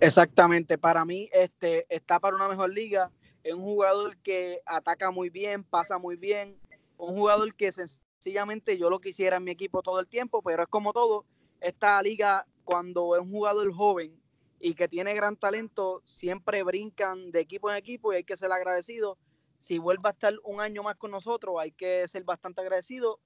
[0.00, 3.10] Exactamente, para mí este, está para una mejor liga.
[3.42, 6.58] Es un jugador que ataca muy bien, pasa muy bien,
[6.96, 7.72] un jugador que
[8.18, 11.24] sencillamente yo lo quisiera en mi equipo todo el tiempo, pero es como todo,
[11.60, 14.20] esta liga cuando es un jugador joven
[14.60, 18.50] y que tiene gran talento, siempre brincan de equipo en equipo y hay que ser
[18.50, 19.16] agradecido.
[19.56, 23.20] Si vuelve a estar un año más con nosotros, hay que ser bastante agradecido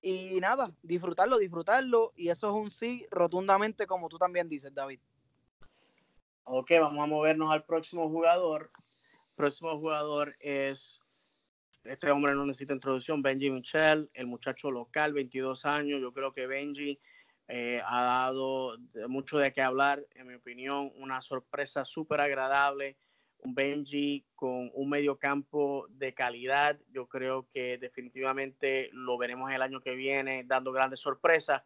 [0.00, 5.00] y nada, disfrutarlo, disfrutarlo y eso es un sí rotundamente como tú también dices, David.
[6.44, 8.70] Ok, vamos a movernos al próximo jugador.
[9.36, 11.00] Próximo jugador es,
[11.88, 16.00] este hombre no necesita introducción, Benji Michel, el muchacho local, 22 años.
[16.00, 16.98] Yo creo que Benji
[17.48, 18.76] eh, ha dado
[19.08, 22.96] mucho de qué hablar, en mi opinión, una sorpresa súper agradable.
[23.38, 26.78] Un Benji con un medio campo de calidad.
[26.90, 31.62] Yo creo que definitivamente lo veremos el año que viene dando grandes sorpresas.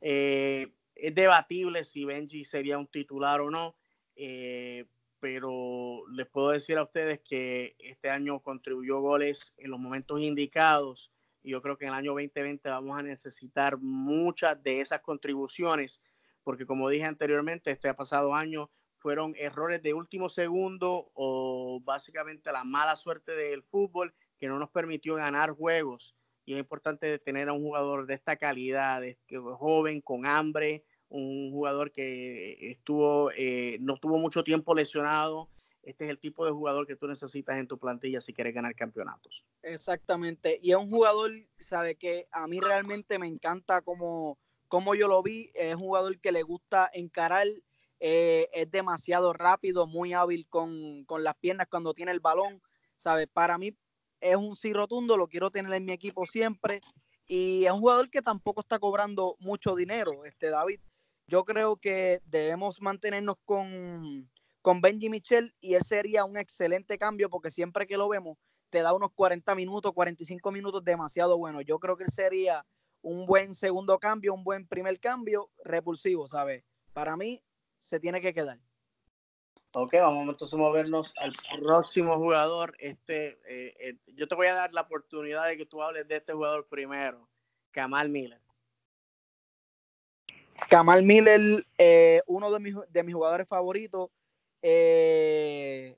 [0.00, 3.76] Eh, es debatible si Benji sería un titular o no,
[4.16, 4.86] eh,
[5.20, 11.10] pero les puedo decir a ustedes que este año contribuyó goles en los momentos indicados
[11.42, 16.02] y yo creo que en el año 2020 vamos a necesitar muchas de esas contribuciones,
[16.42, 22.64] porque como dije anteriormente, este pasado año fueron errores de último segundo o básicamente la
[22.64, 26.14] mala suerte del fútbol que no nos permitió ganar juegos.
[26.44, 31.50] Y es importante tener a un jugador de esta calidad, de, joven, con hambre, un
[31.50, 35.48] jugador que estuvo, eh, no tuvo mucho tiempo lesionado,
[35.88, 38.74] este es el tipo de jugador que tú necesitas en tu plantilla si quieres ganar
[38.74, 39.42] campeonatos.
[39.62, 40.58] Exactamente.
[40.62, 44.38] Y es un jugador, sabe que a mí realmente me encanta como,
[44.68, 45.50] como yo lo vi.
[45.54, 47.46] Es un jugador que le gusta encarar.
[48.00, 52.60] Eh, es demasiado rápido, muy hábil con, con, las piernas cuando tiene el balón.
[52.98, 53.26] ¿Sabe?
[53.26, 53.74] Para mí
[54.20, 56.82] es un sí rotundo, lo quiero tener en mi equipo siempre.
[57.26, 60.80] Y es un jugador que tampoco está cobrando mucho dinero, este David.
[61.28, 64.28] Yo creo que debemos mantenernos con,
[64.62, 68.38] con Benji Michel y él sería un excelente cambio porque siempre que lo vemos
[68.70, 71.60] te da unos 40 minutos, 45 minutos demasiado bueno.
[71.60, 72.64] Yo creo que él sería
[73.02, 76.64] un buen segundo cambio, un buen primer cambio, repulsivo, ¿sabes?
[76.92, 77.42] Para mí
[77.78, 78.58] se tiene que quedar.
[79.72, 82.74] Ok, vamos entonces a movernos al próximo jugador.
[82.78, 86.16] Este, eh, eh, yo te voy a dar la oportunidad de que tú hables de
[86.16, 87.28] este jugador primero,
[87.70, 88.40] Kamal Miller.
[90.68, 94.10] Kamal Miller, eh, uno de mis, de mis jugadores favoritos,
[94.62, 95.96] eh,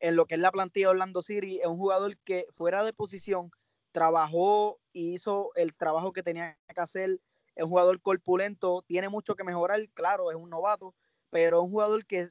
[0.00, 1.60] en lo que es la plantilla de Orlando City.
[1.60, 3.50] Es un jugador que fuera de posición
[3.92, 7.20] trabajó y hizo el trabajo que tenía que hacer.
[7.54, 10.94] Es un jugador corpulento, tiene mucho que mejorar, claro, es un novato,
[11.30, 12.28] pero es un jugador que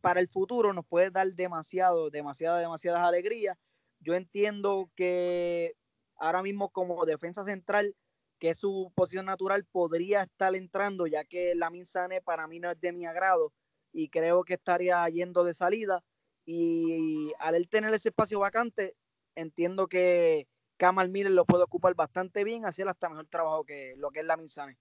[0.00, 3.56] para el futuro nos puede dar demasiado, demasiadas, demasiadas alegrías.
[4.00, 5.74] Yo entiendo que
[6.16, 7.96] ahora mismo como defensa central,
[8.38, 12.80] que su posición natural, podría estar entrando, ya que la Sane para mí no es
[12.80, 13.52] de mi agrado
[13.92, 16.02] y creo que estaría yendo de salida.
[16.44, 18.96] Y al él tener ese espacio vacante,
[19.34, 24.10] entiendo que Kamal Miller lo puede ocupar bastante bien, hacer hasta mejor trabajo que lo
[24.10, 24.78] que es la Minsane.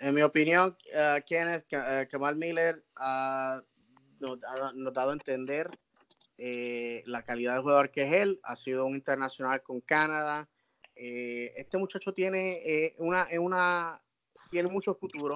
[0.00, 3.62] En mi opinión, uh, Kenneth, uh, Kamal Miller ha
[4.22, 5.68] nos, ha dado a entender
[6.38, 8.40] eh, la calidad de jugador que es él.
[8.42, 10.48] Ha sido un internacional con Canadá.
[10.94, 14.00] Eh, este muchacho tiene, eh, una,
[14.50, 15.34] tiene mucho futuro.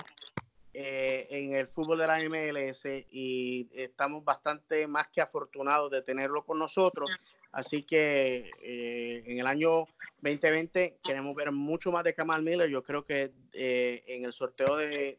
[0.79, 6.45] Eh, en el fútbol de la MLS y estamos bastante más que afortunados de tenerlo
[6.45, 7.09] con nosotros.
[7.51, 9.87] Así que eh, en el año
[10.21, 12.69] 2020 queremos ver mucho más de Kamal Miller.
[12.69, 15.19] Yo creo que eh, en el sorteo de,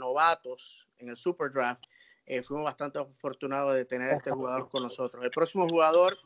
[0.00, 1.84] novatos, en el Super Draft,
[2.42, 5.22] fuimos bastante afortunados de tener a este jugador con nosotros.
[5.22, 6.18] El próximo jugador,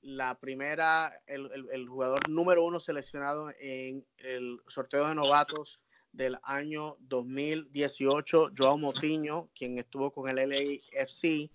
[0.00, 5.80] la primera, el, el, jugador número uno seleccionado en el sorteo de novatos
[6.12, 11.50] del año 2018, Joao Motiño, quien estuvo con el LAFC.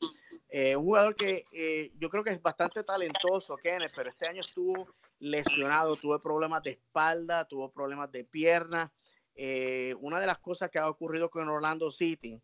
[0.50, 4.40] Eh, un jugador que eh, yo creo que es bastante talentoso, Kenneth, pero este año
[4.40, 8.92] estuvo lesionado, tuvo problemas de espalda, tuvo problemas de pierna.
[9.36, 12.40] Eh, una de las cosas que ha ocurrido con Orlando City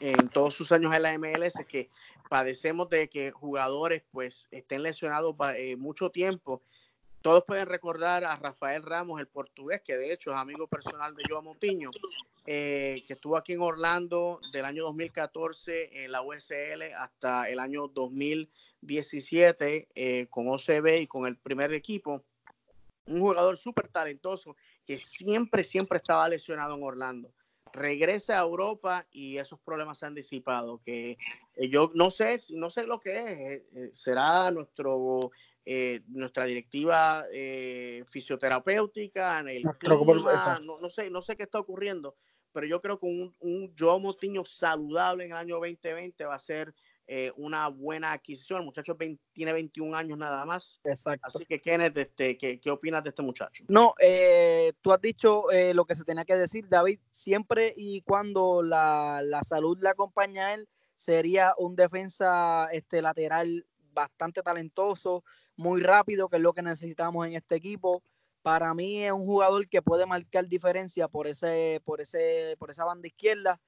[0.00, 1.90] en todos sus años en la MLS es que
[2.28, 5.34] padecemos de que jugadores pues estén lesionados
[5.78, 6.62] mucho tiempo
[7.20, 11.24] todos pueden recordar a Rafael Ramos, el portugués, que de hecho es amigo personal de
[11.28, 11.90] Joao Montiño,
[12.46, 17.88] eh, que estuvo aquí en Orlando del año 2014 en la USL hasta el año
[17.88, 22.22] 2017 eh, con OCB y con el primer equipo.
[23.06, 24.56] Un jugador súper talentoso
[24.86, 27.32] que siempre, siempre estaba lesionado en Orlando.
[27.72, 30.80] Regresa a Europa y esos problemas se han disipado.
[30.84, 31.18] Que
[31.56, 33.98] eh, yo no sé, no sé lo que es.
[33.98, 35.30] será nuestro
[35.70, 42.16] eh, nuestra directiva eh, fisioterapéutica, el clima, no, no, sé, no sé qué está ocurriendo,
[42.52, 46.38] pero yo creo que un, un Joe Motiño saludable en el año 2020 va a
[46.38, 46.74] ser
[47.10, 48.58] eh, una buena adquisición.
[48.58, 48.94] El muchacho
[49.32, 50.78] tiene 21 años nada más.
[50.84, 51.26] Exacto.
[51.26, 53.64] Así que, Kenneth, este, ¿qué, ¿qué, opinas de este muchacho?
[53.66, 57.00] No, eh, tú has dicho eh, lo que se tenía que decir, David.
[57.10, 63.64] Siempre y cuando la, la, salud le acompaña a él, sería un defensa este, lateral
[63.94, 65.24] bastante talentoso,
[65.56, 68.02] muy rápido, que es lo que necesitamos en este equipo.
[68.42, 72.84] Para mí es un jugador que puede marcar diferencia por, ese, por, ese, por esa
[72.84, 73.58] banda izquierda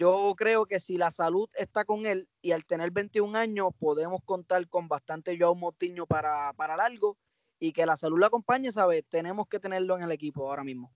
[0.00, 4.22] yo creo que si la salud está con él y al tener 21 años podemos
[4.24, 7.18] contar con bastante Joao Motiño para, para largo
[7.58, 9.04] y que la salud lo acompañe, ¿sabes?
[9.10, 10.90] Tenemos que tenerlo en el equipo ahora mismo.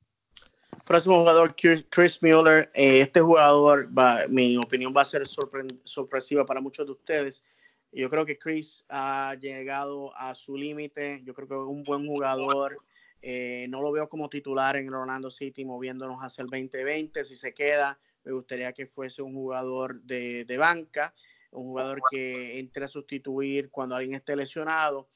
[0.86, 2.70] Próximo jugador, Chris Mueller.
[2.72, 7.44] Eh, este jugador, va, mi opinión va a ser sorpresiva para muchos de ustedes.
[7.92, 11.20] Yo creo que Chris ha llegado a su límite.
[11.24, 12.78] Yo creo que es un buen jugador.
[13.20, 17.22] Eh, no lo veo como titular en Orlando City moviéndonos hacia el 2020.
[17.24, 21.14] Si se queda, me gustaría que fuese un jugador de, banca,
[21.50, 25.08] un jugador que entre a sustituir cuando alguien esté lesionado,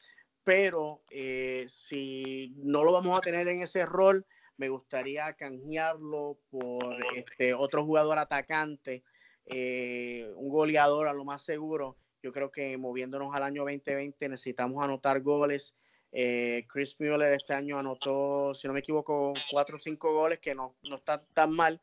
[0.44, 6.96] pero eh, si no lo vamos a tener en ese rol, me gustaría canjearlo por
[7.16, 9.04] este otro jugador atacante,
[9.46, 11.96] eh, un goleador a lo más seguro.
[12.22, 15.76] Yo creo que moviéndonos al año 2020 necesitamos anotar goles.
[16.10, 20.54] Eh, Chris Mueller este año anotó, si no me equivoco, cuatro o cinco goles, que
[20.54, 21.80] no, no está tan mal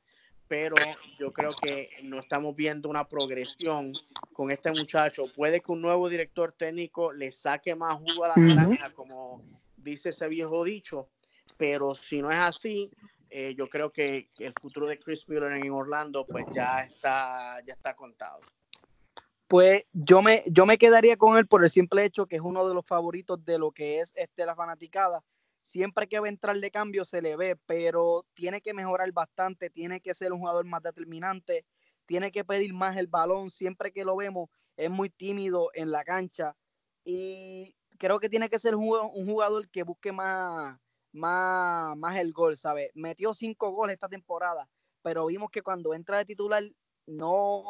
[0.47, 0.75] pero
[1.17, 3.93] yo creo que no estamos viendo una progresión
[4.33, 5.25] con este muchacho.
[5.35, 9.43] Puede que un nuevo director técnico le saque más jugo a la naranja, como
[9.75, 11.09] dice ese viejo dicho,
[11.57, 12.91] pero si no es así,
[13.29, 17.73] eh, yo creo que el futuro de Chris Miller en Orlando pues ya está, ya
[17.73, 18.39] está contado.
[19.47, 22.67] Pues yo me, yo me quedaría con él por el simple hecho que es uno
[22.67, 25.23] de los favoritos de lo que es este, la fanaticada
[25.65, 29.71] siempre que va a entrar de cambio se le ve, pero tiene que mejorar bastante,
[29.71, 31.65] tiene que ser un jugador más determinante,
[32.05, 36.03] tiene que pedir más el balón, siempre que lo vemos es muy tímido en la
[36.03, 36.55] cancha
[37.03, 40.77] y creo que tiene que ser un jugador que busque más,
[41.11, 42.91] más, más el gol, ¿sabes?
[42.93, 44.69] Metió cinco goles esta temporada,
[45.01, 46.63] pero vimos que cuando entra de titular
[47.07, 47.63] no,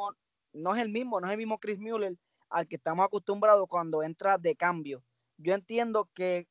[0.52, 2.18] no es el mismo, no es el mismo Chris Mueller
[2.50, 5.02] al que estamos acostumbrados cuando entra de cambio.
[5.38, 6.48] Yo entiendo que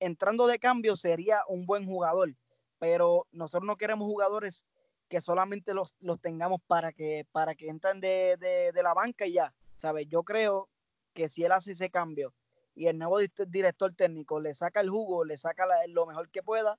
[0.00, 2.34] entrando de cambio sería un buen jugador,
[2.78, 4.66] pero nosotros no queremos jugadores
[5.08, 9.32] que solamente los, los tengamos para que, para que entren de, de, la banca y
[9.32, 10.06] ya, ¿sabes?
[10.08, 10.68] Yo creo
[11.14, 12.34] que si él hace ese cambio
[12.74, 13.18] y el nuevo
[13.48, 16.78] director técnico le saca el jugo, le saca lo mejor que pueda,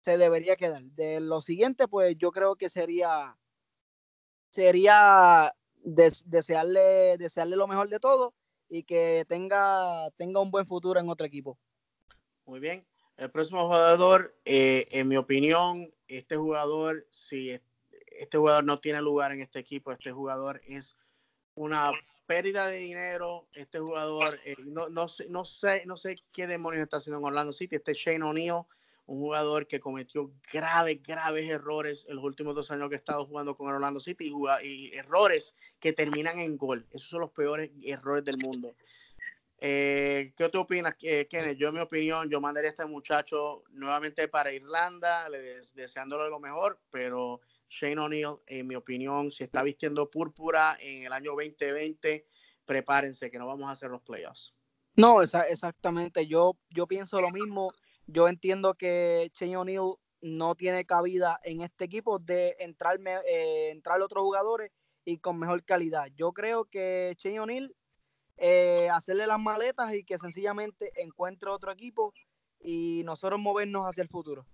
[0.00, 0.82] se debería quedar.
[0.82, 3.36] De lo siguiente, pues yo creo que sería,
[4.50, 8.34] sería desearle, desearle lo mejor de todo
[8.68, 11.58] y que tenga, tenga un buen futuro en otro equipo.
[12.46, 12.86] Muy bien.
[13.16, 17.50] El próximo jugador, eh, en mi opinión, este jugador, si
[18.18, 20.96] este jugador no tiene lugar en este equipo, este jugador es
[21.54, 21.92] una
[22.26, 23.46] pérdida de dinero.
[23.52, 27.24] Este jugador, eh, no, no, sé, no, sé, no sé qué demonios está haciendo en
[27.24, 27.76] Orlando City.
[27.76, 28.64] Este Shane O'Neill,
[29.06, 33.26] un jugador que cometió graves, graves errores en los últimos dos años que ha estado
[33.26, 36.86] jugando con Orlando City y, y errores que terminan en gol.
[36.90, 38.74] Esos son los peores errores del mundo.
[39.66, 41.56] Eh, ¿Qué te opinas, eh, Kenneth?
[41.56, 45.26] Yo, en mi opinión, yo mandaría a este muchacho nuevamente para Irlanda,
[45.74, 47.40] deseándole lo mejor, pero
[47.70, 52.26] Shane O'Neill, en mi opinión, si está vistiendo púrpura en el año 2020,
[52.66, 54.54] prepárense que no vamos a hacer los playoffs.
[54.96, 56.26] No, exactamente.
[56.26, 57.72] Yo, yo pienso lo mismo.
[58.06, 64.02] Yo entiendo que Shane O'Neill no tiene cabida en este equipo de entrarme, eh, entrar
[64.02, 64.72] otros jugadores
[65.06, 66.08] y con mejor calidad.
[66.14, 67.74] Yo creo que Shane O'Neill
[68.36, 72.12] eh, hacerle las maletas y que sencillamente encuentre otro equipo
[72.60, 74.46] y nosotros movernos hacia el futuro.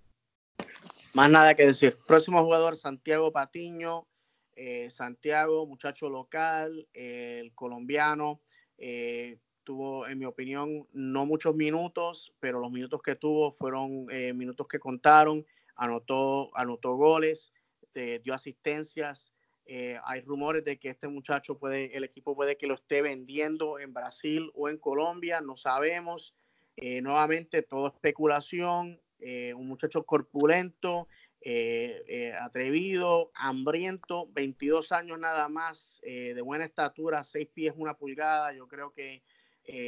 [1.14, 1.96] Más nada que decir.
[2.06, 4.06] Próximo jugador, Santiago Patiño.
[4.54, 8.42] Eh, Santiago, muchacho local, el colombiano.
[8.76, 14.66] Eh, tuvo, en mi opinión, no muchos minutos, pero los minutos que tuvo fueron minutos
[14.68, 15.46] que contaron.
[15.76, 17.52] Anotó, anotó goles,
[17.94, 19.32] dio asistencias.
[19.72, 23.78] Eh, hay rumores de que este muchacho puede, el equipo puede que lo esté vendiendo
[23.78, 26.34] en Brasil o en Colombia, no sabemos.
[26.74, 29.00] Eh, nuevamente, todo especulación.
[29.20, 31.06] Eh, un muchacho corpulento,
[32.40, 38.52] atrevido, hambriento, 22 años nada más, de buena estatura, 6 pies, una pulgada.
[38.52, 39.22] Yo creo que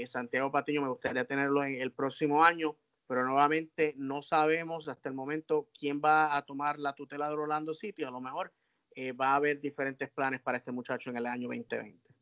[0.06, 2.76] Santiago Patiño me gustaría tenerlo en el próximo año,
[3.08, 7.74] pero nuevamente no sabemos hasta el momento quién va a tomar la tutela de Orlando
[7.74, 8.04] City.
[8.04, 8.52] A lo mejor
[8.96, 12.12] eh, va a haber diferentes planes para este muchacho en el año 2020.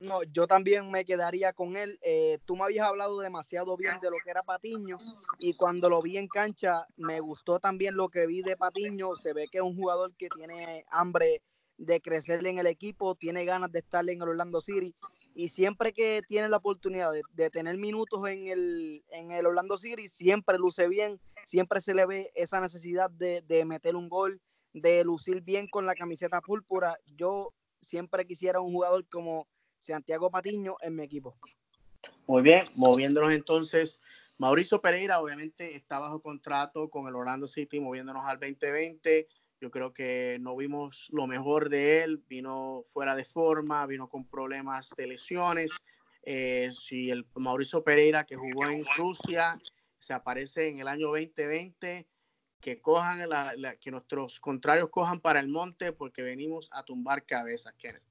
[0.00, 1.98] No, yo también me quedaría con él.
[2.02, 4.96] Eh, tú me habías hablado demasiado bien de lo que era Patiño
[5.40, 9.16] y cuando lo vi en cancha me gustó también lo que vi de Patiño.
[9.16, 11.42] Se ve que es un jugador que tiene hambre
[11.78, 14.94] de crecer en el equipo, tiene ganas de estar en el Orlando City
[15.34, 20.08] y siempre que tiene la oportunidad de, tener minutos en el, en el Orlando City,
[20.08, 24.40] siempre luce bien, siempre se le ve esa necesidad de, de meter un gol,
[24.80, 26.96] de lucir bien con la camiseta púrpura.
[27.16, 31.36] Yo siempre quisiera un jugador como Santiago Patiño en mi equipo.
[32.26, 34.00] Muy bien, moviéndonos entonces.
[34.38, 39.26] Mauricio Pereira obviamente está bajo contrato con el Orlando City, moviéndonos al 2020.
[39.60, 44.24] Yo creo que no vimos lo mejor de él, vino fuera de forma, vino con
[44.24, 45.72] problemas de lesiones.
[46.22, 49.58] Eh, si el Mauricio Pereira que jugó en Rusia
[49.98, 52.06] se aparece en el año 2020,
[52.60, 53.20] que cojan
[53.80, 58.02] que nuestros contrarios cojan para el monte porque venimos a tumbar cabezas, Kenneth.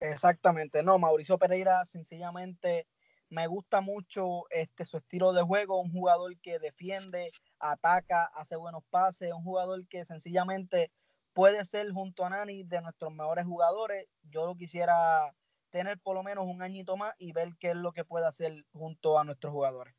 [0.00, 2.86] Exactamente, no, Mauricio Pereira sencillamente
[3.32, 8.84] me gusta mucho este, su estilo de juego, un jugador que defiende, ataca, hace buenos
[8.90, 10.90] pases, un jugador que sencillamente
[11.32, 14.06] puede ser junto a Nani de nuestros mejores jugadores.
[14.24, 15.34] Yo lo quisiera
[15.70, 18.66] tener por lo menos un añito más y ver qué es lo que puede hacer
[18.74, 19.94] junto a nuestros jugadores.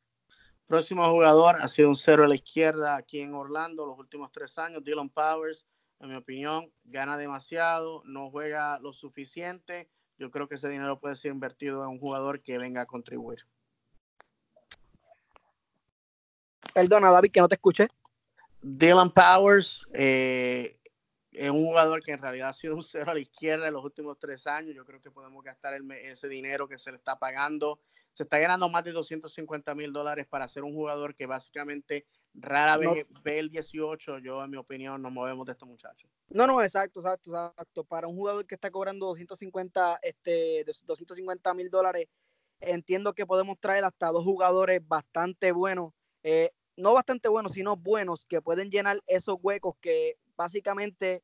[0.73, 4.57] Próximo jugador ha sido un cero a la izquierda aquí en Orlando los últimos tres
[4.57, 5.67] años, Dylan Powers
[5.99, 9.91] en mi opinión, gana demasiado, no juega lo suficiente.
[10.17, 13.45] Yo creo que ese dinero puede ser invertido en un jugador que venga a contribuir.
[16.73, 17.87] Perdona, David, que no te escuché.
[18.59, 20.79] Dylan Powers eh,
[21.33, 23.85] es un jugador que en realidad ha sido un cero a la izquierda en los
[23.85, 24.73] últimos tres años.
[24.73, 27.79] Yo creo que podemos gastar ese dinero que se le está pagando.
[28.13, 32.05] Se está ganando más de 250 mil dólares para ser un jugador que básicamente
[32.35, 36.09] rara vez ve el 18, yo en mi opinión nos movemos de estos muchachos.
[36.29, 37.83] No, no, exacto, exacto, exacto.
[37.83, 42.07] Para un jugador que está cobrando 250, este, 250 mil dólares,
[42.59, 48.25] entiendo que podemos traer hasta dos jugadores bastante buenos, eh, no bastante buenos, sino buenos,
[48.25, 51.23] que pueden llenar esos huecos que básicamente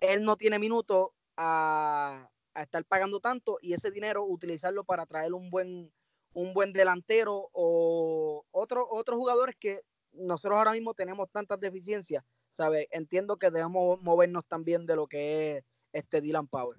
[0.00, 5.34] él no tiene minutos a, a estar pagando tanto y ese dinero utilizarlo para traer
[5.34, 5.92] un buen
[6.34, 12.86] un buen delantero o otro, otros jugadores que nosotros ahora mismo tenemos tantas deficiencias, ¿sabes?
[12.90, 16.78] Entiendo que debemos movernos también de lo que es este Dylan Power.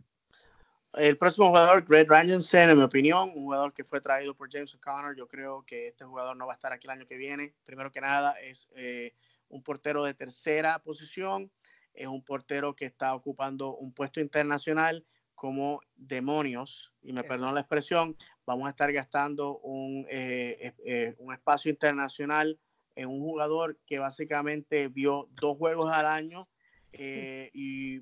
[0.93, 4.76] El próximo jugador, Greg Rangensen, en mi opinión, un jugador que fue traído por James
[4.76, 5.16] O'Connor.
[5.16, 7.56] Yo creo que este jugador no va a estar aquí el año que viene.
[7.64, 9.16] Primero que nada, es eh,
[9.49, 11.51] un portero de tercera posición.
[11.95, 15.04] Es un portero que está ocupando un puesto internacional
[15.44, 18.16] como demonios, y me perdono la expresión,
[18.46, 22.58] vamos a estar gastando un, eh, eh, un espacio internacional
[22.96, 26.48] en un jugador que básicamente vio dos juegos al año
[26.94, 27.98] eh, y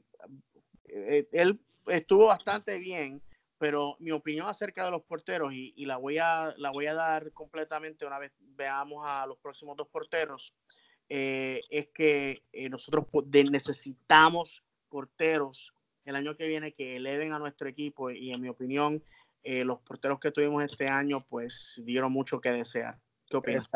[0.86, 3.24] eh, él estuvo bastante bien,
[3.58, 7.32] pero mi opinión acerca de los porteros, y, la, voy a, la voy a dar
[7.32, 10.54] completamente una vez veamos a los próximos dos porteros,
[11.10, 13.08] eh, es que nosotros
[13.50, 15.74] necesitamos porteros
[16.12, 19.04] el año que viene que eleven a nuestro equipo y en mi opinión
[19.44, 23.00] los porteros que tuvimos este año pues dieron mucho que desear.
[23.28, 23.68] ¿Qué opinas?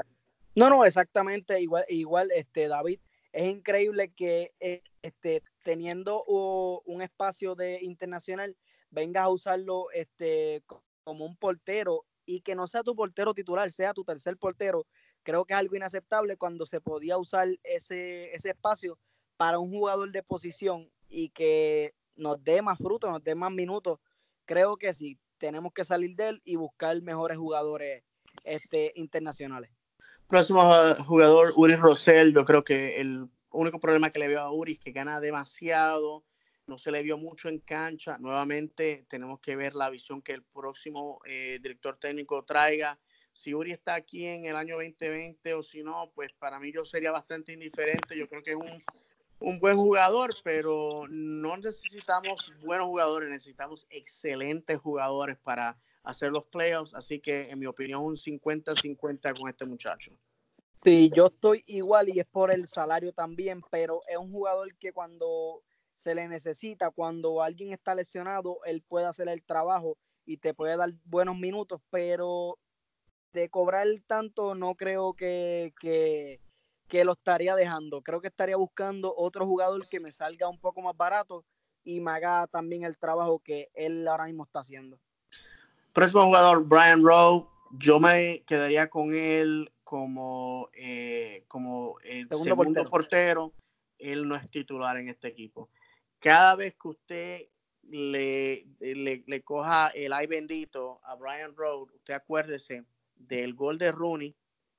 [0.56, 3.00] No, no, exactamente igual, igual, este, David,
[3.34, 8.56] es increíble que eh, este, teniendo un espacio de internacional,
[8.90, 10.64] vengas a usarlo este,
[11.04, 14.88] como un portero y que no sea tu portero titular, sea tu tercer portero.
[15.24, 18.98] Creo que es algo inaceptable cuando se podía usar ese, ese espacio
[19.36, 24.00] para un jugador de posición y que nos dé más frutos, nos dé más minutos.
[24.46, 28.04] Creo que sí, tenemos que salir de él y buscar mejores jugadores
[28.44, 29.72] este, internacionales.
[30.28, 30.62] Próximo
[31.06, 32.34] jugador, Uri Rosell.
[32.34, 36.24] Yo creo que el único problema que le veo a Uri es que gana demasiado,
[36.68, 38.18] no se le vio mucho en cancha.
[38.18, 43.00] Nuevamente tenemos que ver la visión que el próximo eh, director técnico traiga.
[43.34, 46.86] Si Uri está aquí en el año 2020 o si no, pues para mí yo
[46.86, 48.18] sería bastante indiferente.
[48.18, 48.84] Yo creo que es un,
[49.40, 56.94] un buen jugador, pero no necesitamos buenos jugadores, necesitamos excelentes jugadores para hacer los playoffs,
[56.94, 60.12] así que en mi opinión un 50-50 con este muchacho.
[60.84, 64.94] Sí, yo estoy igual y es por el salario también, pero es un jugador que
[64.94, 65.64] cuando
[65.96, 70.78] se le necesita, cuando alguien está lesionado, él puede hacer el trabajo y te puede
[70.78, 72.60] dar buenos minutos, pero
[73.34, 75.74] de cobrar tanto no creo que,
[76.88, 78.02] que lo estaría dejando.
[78.02, 81.46] Creo que estaría buscando otro jugador que me salga un poco más barato
[81.84, 85.00] y me haga también el trabajo que él ahora mismo está haciendo.
[85.94, 87.48] Próximo jugador, Brian Rowe.
[87.78, 93.54] Yo me quedaría con él como, eh, como el segundo, portero.
[93.98, 95.70] Él no es titular en este equipo.
[96.20, 97.42] Cada vez que usted
[97.84, 102.84] le, le, coja el ay bendito a Brian Rowe, usted acuérdese
[103.16, 104.36] del gol de Rooney,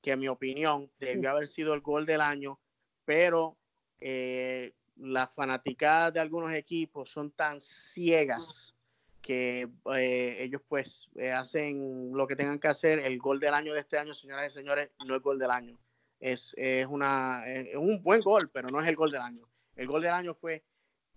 [0.06, 2.60] que en mi opinión debió haber sido el gol del año,
[3.04, 3.56] pero
[3.98, 8.72] eh, las fanaticadas de algunos equipos son tan ciegas
[9.20, 13.00] que eh, ellos pues eh, hacen lo que tengan que hacer.
[13.00, 15.76] El gol del año de este año, señoras y señores, no es gol del año.
[16.20, 19.48] Es, es, una, es un buen gol, pero no es el gol del año.
[19.74, 20.62] El gol del año fue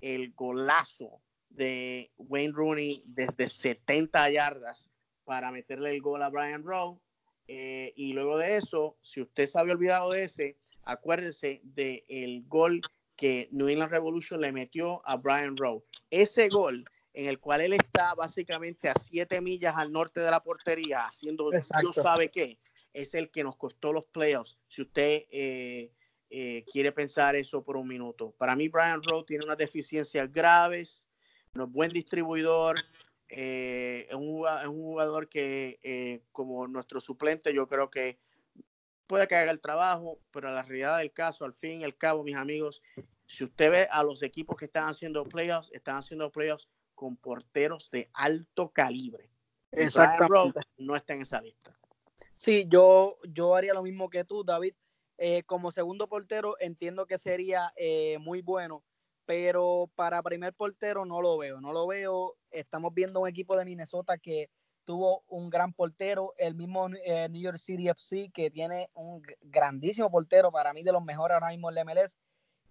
[0.01, 4.89] el golazo de Wayne Rooney desde 70 yardas
[5.25, 6.99] para meterle el gol a Brian Rowe.
[7.51, 12.43] Eh, y luego de eso, si usted se había olvidado de ese, acuérdese del el
[12.47, 12.79] gol
[13.15, 15.83] que New England Revolution le metió a Brian Rowe.
[16.11, 20.43] Ese gol en el cual él está básicamente a siete millas al norte de la
[20.43, 22.59] portería, haciendo Dios sabe qué,
[22.93, 24.59] es el que nos costó los playoffs.
[24.67, 25.91] Si usted eh,
[26.29, 28.35] eh, quiere pensar eso por un minuto.
[28.37, 31.03] Para mí, Brian Rowe tiene unas deficiencias graves,
[31.55, 32.77] no es buen distribuidor,
[33.29, 38.19] eh, es, un, jugador que, eh, como nuestro suplente, yo creo que
[39.07, 42.23] puede que haga el trabajo, pero la realidad del caso, al fin y al cabo,
[42.23, 42.81] mis amigos,
[43.25, 47.89] si usted ve a los equipos que están haciendo playoffs, están haciendo playoffs con porteros
[47.91, 49.29] de alto calibre.
[49.71, 50.59] Exactamente.
[50.77, 51.77] no está en esa lista.
[52.35, 54.73] Sí, yo, yo haría lo mismo que tú, David.
[55.17, 58.85] Eh, como segundo portero entiendo que sería eh, muy bueno,
[59.29, 62.35] pero para primer portero no lo veo, no lo veo.
[62.49, 64.49] Estamos viendo un equipo de Minnesota que
[64.85, 70.09] tuvo un gran portero, el mismo eh, New York City FC que tiene un grandísimo
[70.09, 72.17] portero, para mí de los mejores ahora mismo en la MLS,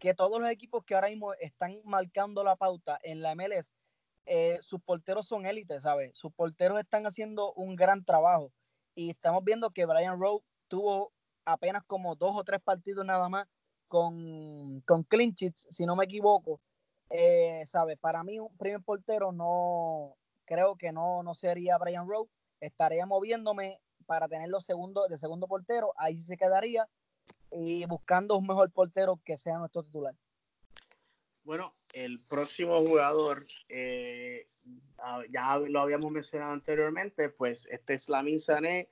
[0.00, 3.72] que todos los equipos que ahora mismo están marcando la pauta en la MLS,
[4.60, 6.10] sus porteros son élites, ¿sabes?
[6.18, 8.50] Sus porteros están haciendo un gran trabajo
[8.96, 11.12] y estamos viendo que Brian Rowe tuvo
[11.44, 13.46] apenas como dos o tres partidos nada más
[13.88, 16.60] con, con clinchits, si no me equivoco.
[17.10, 17.98] Eh, ¿Sabes?
[17.98, 22.28] Para mí, un primer portero no creo que no, no sería Brian Rowe.
[22.60, 26.88] Estaría moviéndome para tenerlo segundo, de segundo portero, ahí se quedaría.
[27.50, 30.14] Y buscando un mejor portero que sea nuestro titular.
[31.44, 34.48] Bueno, el próximo jugador, eh,
[35.30, 38.90] ya lo habíamos mencionado anteriormente, pues este es Lamin Sané,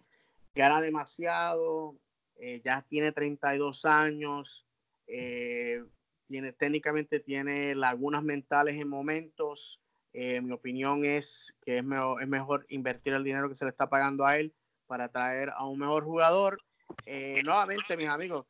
[0.54, 1.98] gana demasiado,
[2.36, 4.65] eh, ya tiene 32 años,
[5.06, 5.84] eh,
[6.28, 9.80] tiene, técnicamente tiene lagunas mentales en momentos.
[10.12, 13.70] Eh, mi opinión es que es mejor, es mejor invertir el dinero que se le
[13.70, 14.54] está pagando a él
[14.86, 16.60] para traer a un mejor jugador.
[17.06, 18.46] nuevamente, mis amigos,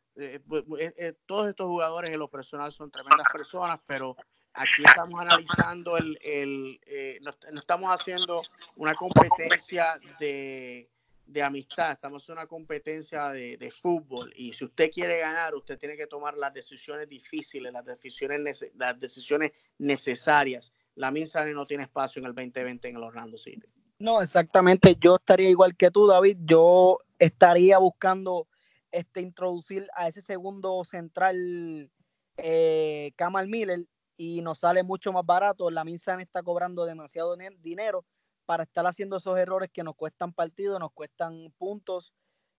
[1.27, 4.17] todos estos jugadores en lo personal son tremendas personas, pero
[4.53, 6.81] aquí estamos analizando el, el
[7.23, 8.43] no, estamos haciendo
[8.77, 10.89] una competencia de,
[11.27, 15.97] de amistad, estamos en una competencia de, fútbol y si usted quiere ganar, usted tiene
[15.97, 20.73] que tomar las decisiones difíciles, las decisiones, las decisiones necesarias.
[20.95, 23.67] La Minsane no tiene espacio en el 2020 en el Orlando City.
[23.99, 24.97] No, exactamente.
[25.01, 26.39] Yo estaría igual que tú, David.
[26.45, 28.49] Yo estaría buscando
[28.91, 31.91] este, introducir a ese segundo central
[32.37, 33.85] eh, Kamal Miller
[34.17, 35.71] y nos sale mucho más barato.
[35.71, 38.05] La Minsane está cobrando demasiado dinero
[38.47, 42.15] para estar haciendo esos errores que nos cuestan partidos, nos cuestan puntos.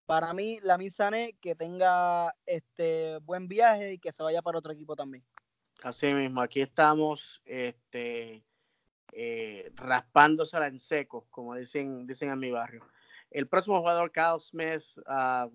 [0.06, 4.72] Para mí, la Sané, que tenga este buen viaje y que se vaya para otro
[4.72, 5.24] equipo también.
[5.82, 8.44] Así mismo, aquí estamos este,
[9.12, 12.86] eh, raspándosela en seco, como dicen, dicen en mi barrio.
[13.30, 15.50] El próximo jugador, Kyle Smith, uh,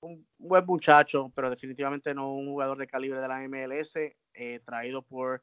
[0.00, 3.96] un buen muchacho, pero definitivamente no un jugador de calibre de la MLS,
[4.34, 5.42] eh, traído por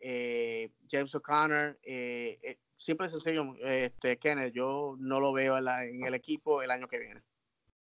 [0.00, 1.78] eh, James O'Connor.
[1.82, 6.88] Eh, simple y sencillo, este, Kenneth, yo no lo veo en, el equipo el año
[6.88, 7.22] que viene.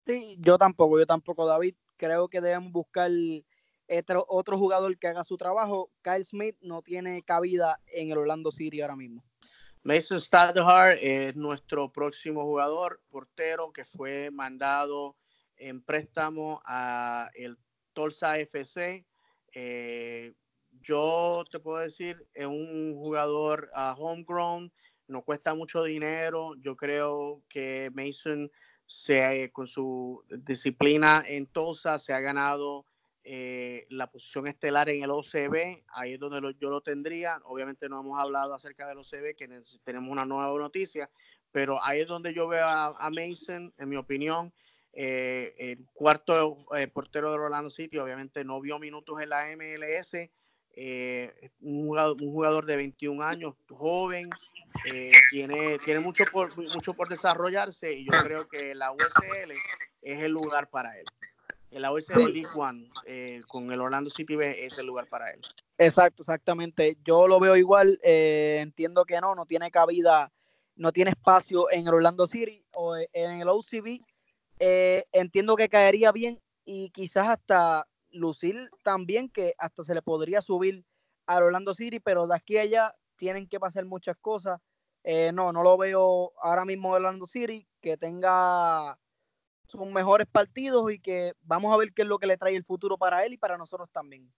[0.07, 1.77] Sí, yo tampoco, yo tampoco, David.
[1.97, 3.11] Creo que debemos buscar
[3.89, 5.93] otro, otro jugador que haga su trabajo.
[6.03, 9.23] Kyle Smith no tiene cabida en el Orlando City ahora mismo.
[9.83, 15.17] Mason Stadhar es nuestro próximo jugador, portero, que fue mandado
[15.57, 17.57] en préstamo a el
[17.93, 19.07] Tulsa FC.
[19.53, 20.35] Eh,
[20.83, 24.73] yo te puedo decir, es un jugador uh, homegrown,
[25.09, 26.55] no cuesta mucho dinero.
[26.61, 28.51] Yo creo que Mason
[28.87, 32.87] se, con su disciplina en Tulsa se ha ganado
[33.23, 35.85] eh, la posición estelar en el OCB.
[35.89, 37.41] Ahí es donde yo lo tendría.
[37.45, 39.49] Obviamente no hemos hablado acerca del OCB, que
[39.85, 41.11] tenemos una nueva noticia,
[41.53, 44.53] pero ahí es donde yo veo a, Mason, en mi opinión.
[44.93, 50.17] Eh, el cuarto eh, portero de Orlando City, obviamente no vio minutos en la MLS,
[50.77, 51.89] eh, un,
[52.19, 54.31] jugador, de 21 años, joven,
[54.93, 59.53] eh, tiene, tiene mucho, por, mucho por desarrollarse y yo creo que la USL
[60.03, 61.05] es el lugar para él.
[61.71, 65.41] La USL League One eh, con el Orlando City B es el lugar para él.
[65.79, 66.99] Exacto, exactamente.
[67.05, 68.01] Yo lo veo igual.
[68.03, 70.33] Entiendo que no, no tiene cabida,
[70.75, 74.01] no tiene espacio en el Orlando City o en el OCB.
[74.59, 80.85] Entiendo que caería bien y quizás hasta lucir también, que hasta se le podría subir
[81.27, 84.61] al Orlando City, pero de aquí a allá tienen que pasar muchas cosas.
[85.05, 88.99] Eh, no, no lo veo ahora mismo Orlando City, que tenga
[89.67, 92.65] sus mejores partidos y que vamos a ver qué es lo que le trae el
[92.65, 94.31] futuro para él y para nosotros también.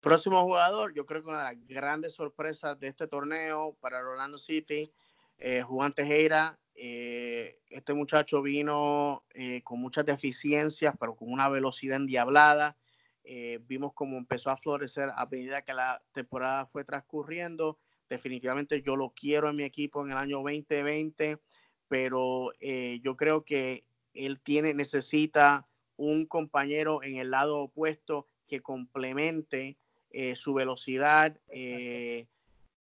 [0.00, 4.06] Próximo jugador, yo creo que una de las grandes sorpresas de este torneo para el
[4.06, 4.92] Orlando City,
[5.38, 6.58] eh, Juan Tejera.
[6.82, 12.78] Eh, este muchacho vino eh, con muchas deficiencias, pero con una velocidad endiablada.
[13.22, 17.78] Eh, vimos cómo empezó a florecer a medida que la temporada fue transcurriendo.
[18.08, 21.36] Definitivamente yo lo quiero en mi equipo en el año 2020,
[21.86, 23.84] pero yo creo que
[24.14, 25.66] él tiene, necesita
[25.98, 29.76] un compañero en el lado opuesto que complemente
[30.34, 31.38] su velocidad.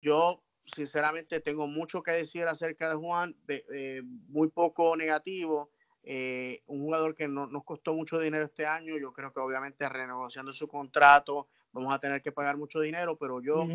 [0.01, 5.69] Yo sinceramente tengo mucho que decir acerca de Juan, de, muy poco negativo.
[6.03, 9.89] Eh, un jugador que no, nos costó mucho dinero este año, yo creo que obviamente
[9.89, 13.67] renegociando su contrato vamos a tener que pagar mucho dinero, pero yo,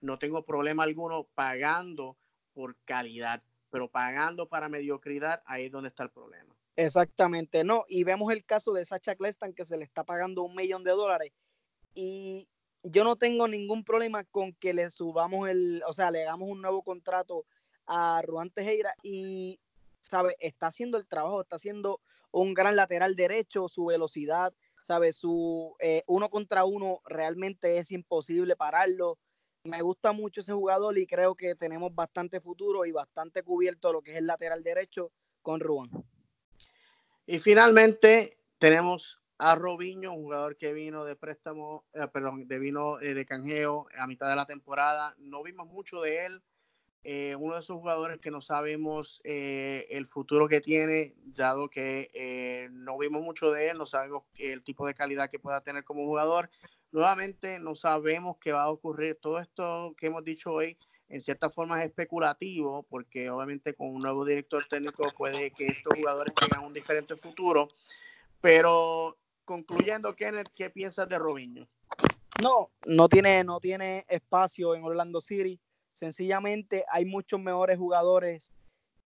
[0.00, 2.16] no tengo problema alguno pagando
[2.54, 6.56] por calidad, pero pagando para mediocridad, ahí es donde está el problema.
[6.76, 10.54] Exactamente, no, y vemos el caso de Sacha Cleston que se le está pagando un
[10.54, 11.32] millón de dólares
[11.94, 12.48] y
[12.90, 16.62] yo no tengo ningún problema con que le subamos el, o sea, le hagamos un
[16.62, 17.44] nuevo contrato
[17.86, 19.60] a Ruan Tejera y,
[20.02, 20.36] ¿sabe?
[20.38, 22.00] Está haciendo el trabajo, está haciendo
[22.30, 24.52] un gran lateral derecho, su velocidad,
[24.82, 25.12] ¿sabe?
[25.12, 29.18] Su eh, uno contra uno realmente es imposible pararlo.
[29.64, 34.02] Me gusta mucho ese jugador y creo que tenemos bastante futuro y bastante cubierto lo
[34.02, 35.10] que es el lateral derecho
[35.42, 35.90] con Ruan.
[37.26, 43.00] Y finalmente tenemos a Robinho, un jugador que vino de préstamo, eh, perdón, de vino
[43.00, 45.14] eh, de canjeo a mitad de la temporada.
[45.18, 46.42] No vimos mucho de él.
[47.04, 52.98] Eh, uno de esos jugadores que no sabemos el futuro que tiene, dado que no
[52.98, 56.50] vimos mucho de él, no sabemos el tipo de calidad que pueda tener como jugador.
[56.90, 59.18] Nuevamente, no sabemos qué va a ocurrir.
[59.20, 60.76] Todo esto que hemos dicho hoy,
[61.08, 65.96] en cierta forma es especulativo, porque obviamente con un nuevo director técnico puede que estos
[65.96, 67.68] jugadores tengan un diferente futuro.
[68.40, 71.66] Pero concluyendo, Kenneth, ¿qué piensas de Robinho?
[72.42, 75.58] No, no tiene, no tiene espacio en Orlando City.
[75.92, 78.52] Sencillamente hay muchos mejores jugadores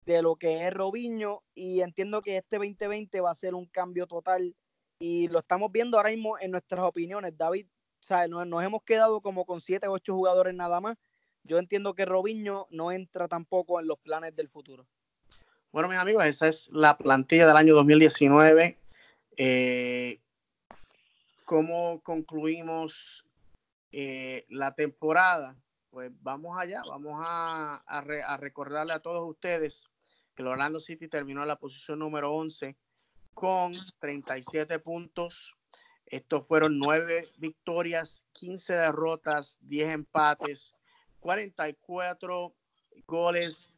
[0.04, 4.06] de lo que es Robinho y entiendo que este 2020 va a ser un cambio
[4.06, 4.54] total
[5.00, 7.36] y lo estamos viendo ahora mismo en nuestras opiniones.
[7.36, 7.66] David,
[8.08, 10.96] o nos, nos, hemos quedado como con 7 o 8 jugadores nada más.
[11.42, 14.86] Yo entiendo que Robinho no entra tampoco en los planes del futuro.
[15.72, 18.78] Bueno, mis amigos, esa es la plantilla del año 2019.
[19.36, 20.20] Eh,
[21.46, 23.24] cómo concluimos
[23.92, 25.56] eh, la temporada,
[25.90, 29.86] pues vamos allá, vamos a, a, recordarle a todos ustedes
[30.34, 32.76] que el Orlando City terminó en la posición número 11
[33.32, 35.56] con 37 puntos.
[36.04, 40.74] Estos fueron 9 victorias, 15 derrotas, 10 empates,
[41.20, 42.54] 44
[43.06, 43.72] goles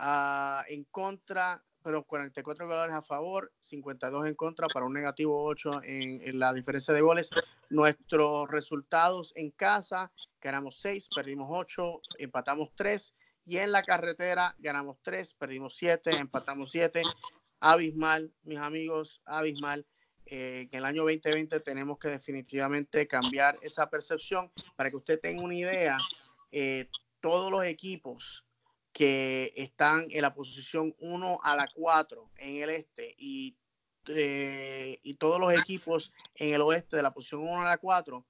[0.00, 5.82] uh, en contra, pero 44 goles a favor, 52 en contra para un negativo 8
[5.84, 7.30] en, la diferencia de goles.
[7.68, 13.14] Nuestros resultados en casa, ganamos 6, perdimos 8, empatamos 3
[13.46, 17.02] y en la carretera ganamos 3, perdimos 7, empatamos 7.
[17.60, 19.86] Abismal, mis amigos, abismal.
[20.32, 25.18] Eh, que en el año 2020 tenemos que definitivamente cambiar esa percepción para que usted
[25.18, 25.98] tenga una idea.
[26.52, 26.88] Eh,
[27.20, 28.44] todos los equipos
[29.00, 33.56] que están en la posición 1 a la 4 en el este y,
[34.08, 38.26] eh, y todos los equipos en el oeste de la posición 1 a la 4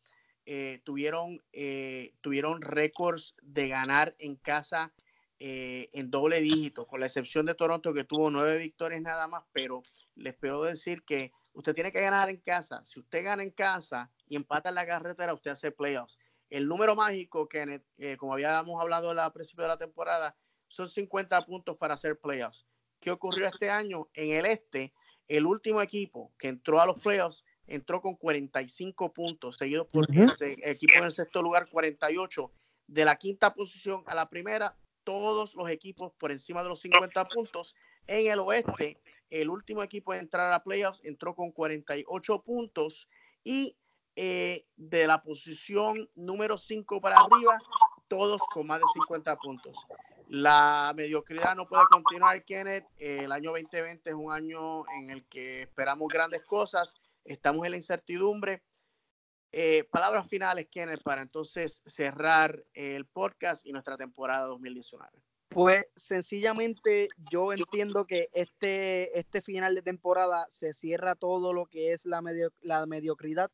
[0.47, 4.93] eh, tuvieron, eh, tuvieron récords de ganar en casa
[5.41, 9.83] en doble dígito, con la excepción de Toronto que tuvo nueve victorias nada más, pero
[10.15, 12.85] les puedo decir que usted tiene que ganar en casa.
[12.85, 16.19] Si usted gana en casa y empata en la carretera, usted hace playoffs.
[16.51, 17.83] El número mágico, que
[18.19, 20.37] como habíamos hablado al principio de la temporada,
[20.71, 22.65] son 50 puntos para hacer playoffs.
[23.01, 24.09] ¿Qué ocurrió este año?
[24.15, 24.95] En el este,
[25.29, 30.31] el último equipo que entró a los playoffs entró con 45 puntos, seguido por el
[30.65, 32.51] equipo en el sexto lugar, 48.
[32.87, 37.25] De la quinta posición a la primera, todos los equipos por encima de los 50
[37.27, 37.75] puntos.
[38.07, 43.09] En el oeste, el último equipo en entrar a playoffs entró con 48 puntos
[43.45, 43.77] y
[44.17, 47.59] eh, de la posición número 5 para arriba,
[48.09, 49.77] todos con más de 50 puntos.
[50.33, 52.87] La mediocridad no puede continuar, Kenneth.
[52.99, 56.95] El año 2020 es un año en el que esperamos grandes cosas.
[57.25, 58.63] Estamos en la incertidumbre.
[59.53, 65.11] eh, palabras finales, Kenneth, para entonces cerrar el podcast y nuestra temporada 2019.
[65.49, 71.93] Pues sencillamente yo entiendo que este, este final de temporada se cierra todo lo que
[71.93, 72.23] es la,
[72.61, 73.51] la mediocridad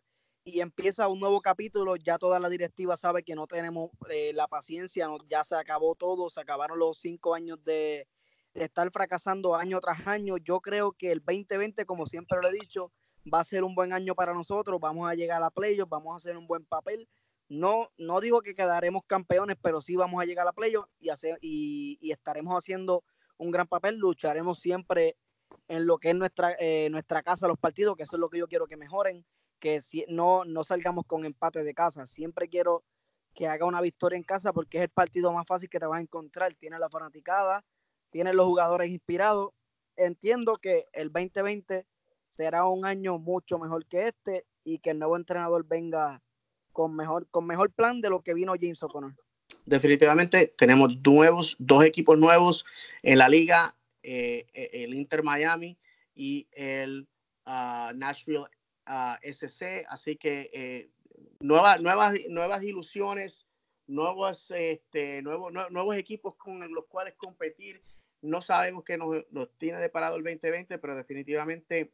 [0.47, 1.97] y empieza un nuevo capítulo.
[1.97, 6.31] Ya toda la directiva sabe que no tenemos eh, la paciencia, ya se acabó todo,
[6.31, 8.06] se acabaron los cinco años de,
[8.55, 10.36] estar fracasando año tras año.
[10.39, 12.93] Yo creo que el 2020, como siempre lo he dicho,
[13.32, 14.81] va a ser un buen año para nosotros.
[14.81, 17.09] Vamos a llegar a playoffs, vamos a hacer un buen papel
[17.48, 21.10] no, no digo que quedaremos campeones, pero sí vamos a llegar a playoffs y,
[21.40, 23.05] y, y, estaremos haciendo
[23.39, 23.98] un gran papel.
[23.98, 25.16] Lucharemos siempre
[25.68, 28.39] en lo que es nuestra, eh, nuestra casa, los partidos, que eso es lo que
[28.39, 29.24] yo quiero que mejoren,
[29.59, 32.07] que si, no, no salgamos con empate de casa.
[32.07, 32.85] Siempre quiero
[33.35, 35.99] que haga una victoria en casa porque es el partido más fácil que te vas
[35.99, 36.55] a encontrar.
[36.55, 37.65] Tiene la fanaticada,
[38.11, 39.53] tiene los jugadores inspirados.
[39.97, 41.87] Entiendo que el 2020
[42.28, 46.23] será un año mucho mejor que este y que el nuevo entrenador venga
[46.73, 49.15] con mejor, con mejor plan de lo que vino James O'Connor.
[49.65, 52.65] Definitivamente tenemos nuevos, dos equipos nuevos
[53.03, 55.78] en la liga, eh, eh, el Inter Miami
[56.15, 57.09] y el
[57.47, 58.45] uh, Nashville
[58.89, 60.91] uh, SC, así que eh,
[61.41, 63.47] nuevas, nuevas, nuevas ilusiones,
[63.87, 67.83] nuevos, este, nuevos, nuevos equipos con los cuales competir.
[68.23, 71.93] No sabemos qué nos, nos tiene deparado el 2020, pero definitivamente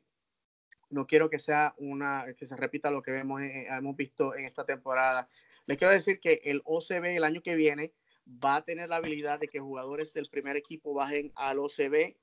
[0.93, 4.45] no quiero que sea una, que se repita lo que vemos, eh, hemos visto en
[4.45, 5.29] esta temporada.
[5.67, 7.93] Les quiero decir que el OCB el año que viene
[8.27, 12.15] va a tener la habilidad de que jugadores del primer equipo bajen al OCB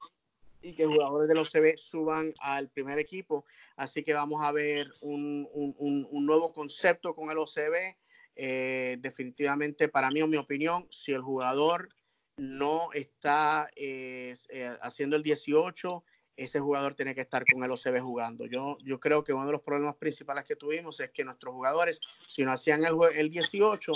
[0.61, 3.45] y que jugadores del OCB suban al primer equipo.
[3.76, 7.95] Así que vamos a ver un, un, un nuevo concepto con el OCB.
[8.36, 11.90] Eh, definitivamente, para mí, en mi opinión, si el jugador
[12.38, 14.34] no está eh,
[14.81, 16.03] haciendo el 18,
[16.38, 18.45] ese jugador tiene que estar con el OCB jugando.
[18.45, 21.99] Yo, yo creo que uno de los problemas principales que tuvimos es que nuestros jugadores,
[22.30, 23.91] si no hacían el, el 18,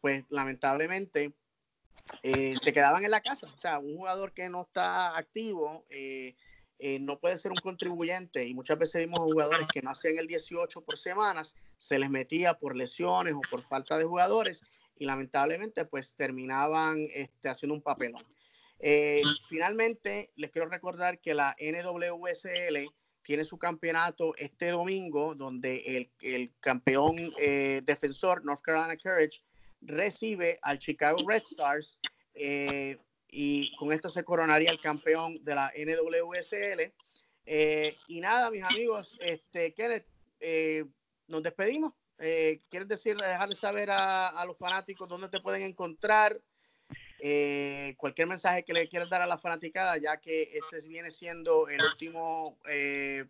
[0.00, 1.32] pues lamentablemente
[2.22, 3.46] eh, se quedaban en la casa.
[3.54, 6.34] O sea, un jugador que no está activo eh,
[6.78, 10.28] eh, no puede ser un contribuyente y muchas veces vimos jugadores que no hacían el
[10.28, 14.64] 18 por semanas, se les metía por lesiones o por falta de jugadores
[14.96, 18.22] y lamentablemente pues terminaban este, haciendo un papelón.
[19.48, 22.88] Finalmente, les quiero recordar que la NWSL
[23.22, 27.16] tiene su campeonato este domingo, donde el, campeón
[27.84, 29.42] defensor North Carolina Courage
[29.80, 31.98] recibe al Chicago Red Stars
[32.34, 32.98] eh,
[33.28, 36.92] y con esto se coronaría el campeón de la NWSL.
[38.08, 40.06] y nada, mis amigos, este, Kenneth,
[41.26, 41.92] nos despedimos.
[42.16, 46.40] ¿Quieres decir, dejarles saber a, a los fanáticos dónde te pueden encontrar?
[47.20, 51.68] Eh, cualquier mensaje que le quieras dar a la fanaticada, ya que este viene siendo
[51.68, 53.24] el último, eh,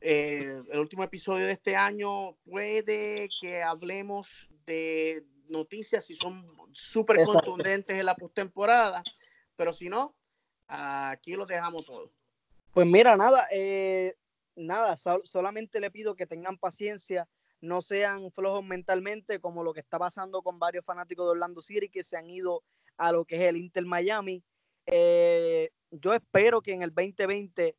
[0.00, 7.24] eh, el último episodio de este año, puede que hablemos de noticias si son súper
[7.24, 9.02] contundentes en la postemporada,
[9.56, 10.14] pero si no,
[10.66, 12.12] aquí lo dejamos todo.
[12.72, 13.48] Pues mira, nada,
[14.54, 17.28] nada, solamente le pido que tengan paciencia
[17.60, 21.88] no sean flojos mentalmente como lo que está pasando con varios fanáticos de Orlando City
[21.88, 22.62] que se han ido
[22.96, 24.42] a lo que es el Inter Miami.
[24.86, 27.76] Eh, yo espero que en el 2020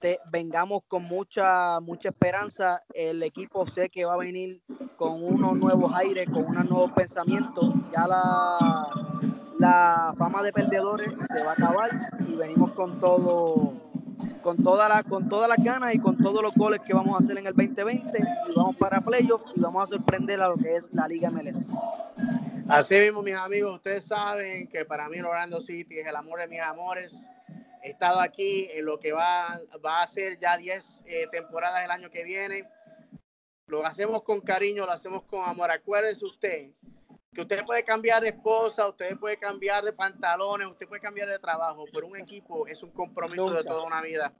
[0.00, 2.82] te, vengamos con mucha, mucha esperanza.
[2.92, 4.62] El equipo sé que va a venir
[4.96, 7.72] con unos nuevos aires, con unos nuevos pensamientos.
[7.92, 8.88] Ya la,
[9.58, 11.90] la fama de perdedores se va a acabar
[12.26, 13.90] y venimos con todo
[14.42, 17.24] con, toda la, con todas las ganas y con todos los goles que vamos a
[17.24, 20.76] hacer en el 2020 y vamos para playoffs y vamos a sorprender a lo que
[20.76, 21.70] es la Liga MLS.
[22.68, 26.48] Así mismo, mis amigos, ustedes saben que para mí Orlando City es el amor de
[26.48, 27.28] mis amores.
[27.82, 31.90] He estado aquí en lo que va, va a ser ya 10 eh, temporadas el
[31.90, 32.68] año que viene.
[33.66, 35.70] Lo hacemos con cariño, lo hacemos con amor.
[35.70, 36.70] Acuérdese usted
[37.32, 41.38] que usted puede cambiar de esposa, usted puede cambiar de pantalones, usted puede cambiar de
[41.38, 44.32] trabajo, pero un equipo es un compromiso de toda una vida.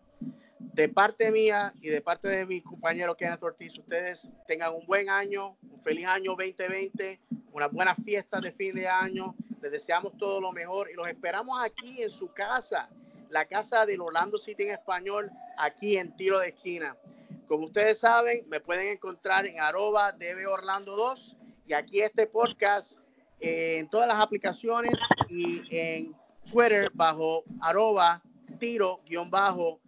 [0.58, 5.08] De parte mía y de parte de mi compañero Kenneth Ortiz, ustedes tengan un buen
[5.08, 7.20] año, un feliz año 2020
[7.52, 9.34] unas buenas fiestas de fin de año.
[9.60, 12.88] Les deseamos todo lo mejor y los esperamos aquí en su casa,
[13.30, 16.96] la casa del Orlando City en español, aquí en tiro de esquina.
[17.48, 20.14] Como ustedes saben, me pueden encontrar en arroba
[20.48, 21.36] Orlando 2
[21.66, 23.00] y aquí este podcast
[23.40, 26.14] eh, en todas las aplicaciones y en
[26.50, 28.22] Twitter bajo arroba
[28.58, 29.80] tiro guion bajo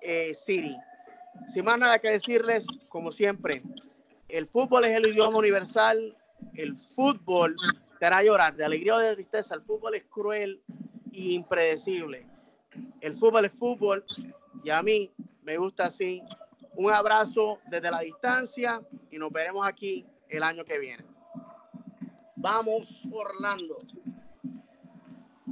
[0.00, 0.76] eh, City.
[1.46, 3.62] Sin más nada que decirles, como siempre,
[4.28, 6.16] el fútbol es el idioma universal
[6.54, 7.56] el fútbol
[7.98, 9.54] te hará llorar de alegría o de tristeza.
[9.54, 10.60] El fútbol es cruel
[11.12, 12.26] e impredecible.
[13.00, 14.04] El fútbol es fútbol
[14.64, 15.10] y a mí
[15.42, 16.22] me gusta así.
[16.74, 18.80] Un abrazo desde la distancia
[19.10, 21.04] y nos veremos aquí el año que viene.
[22.36, 23.78] Vamos, Orlando.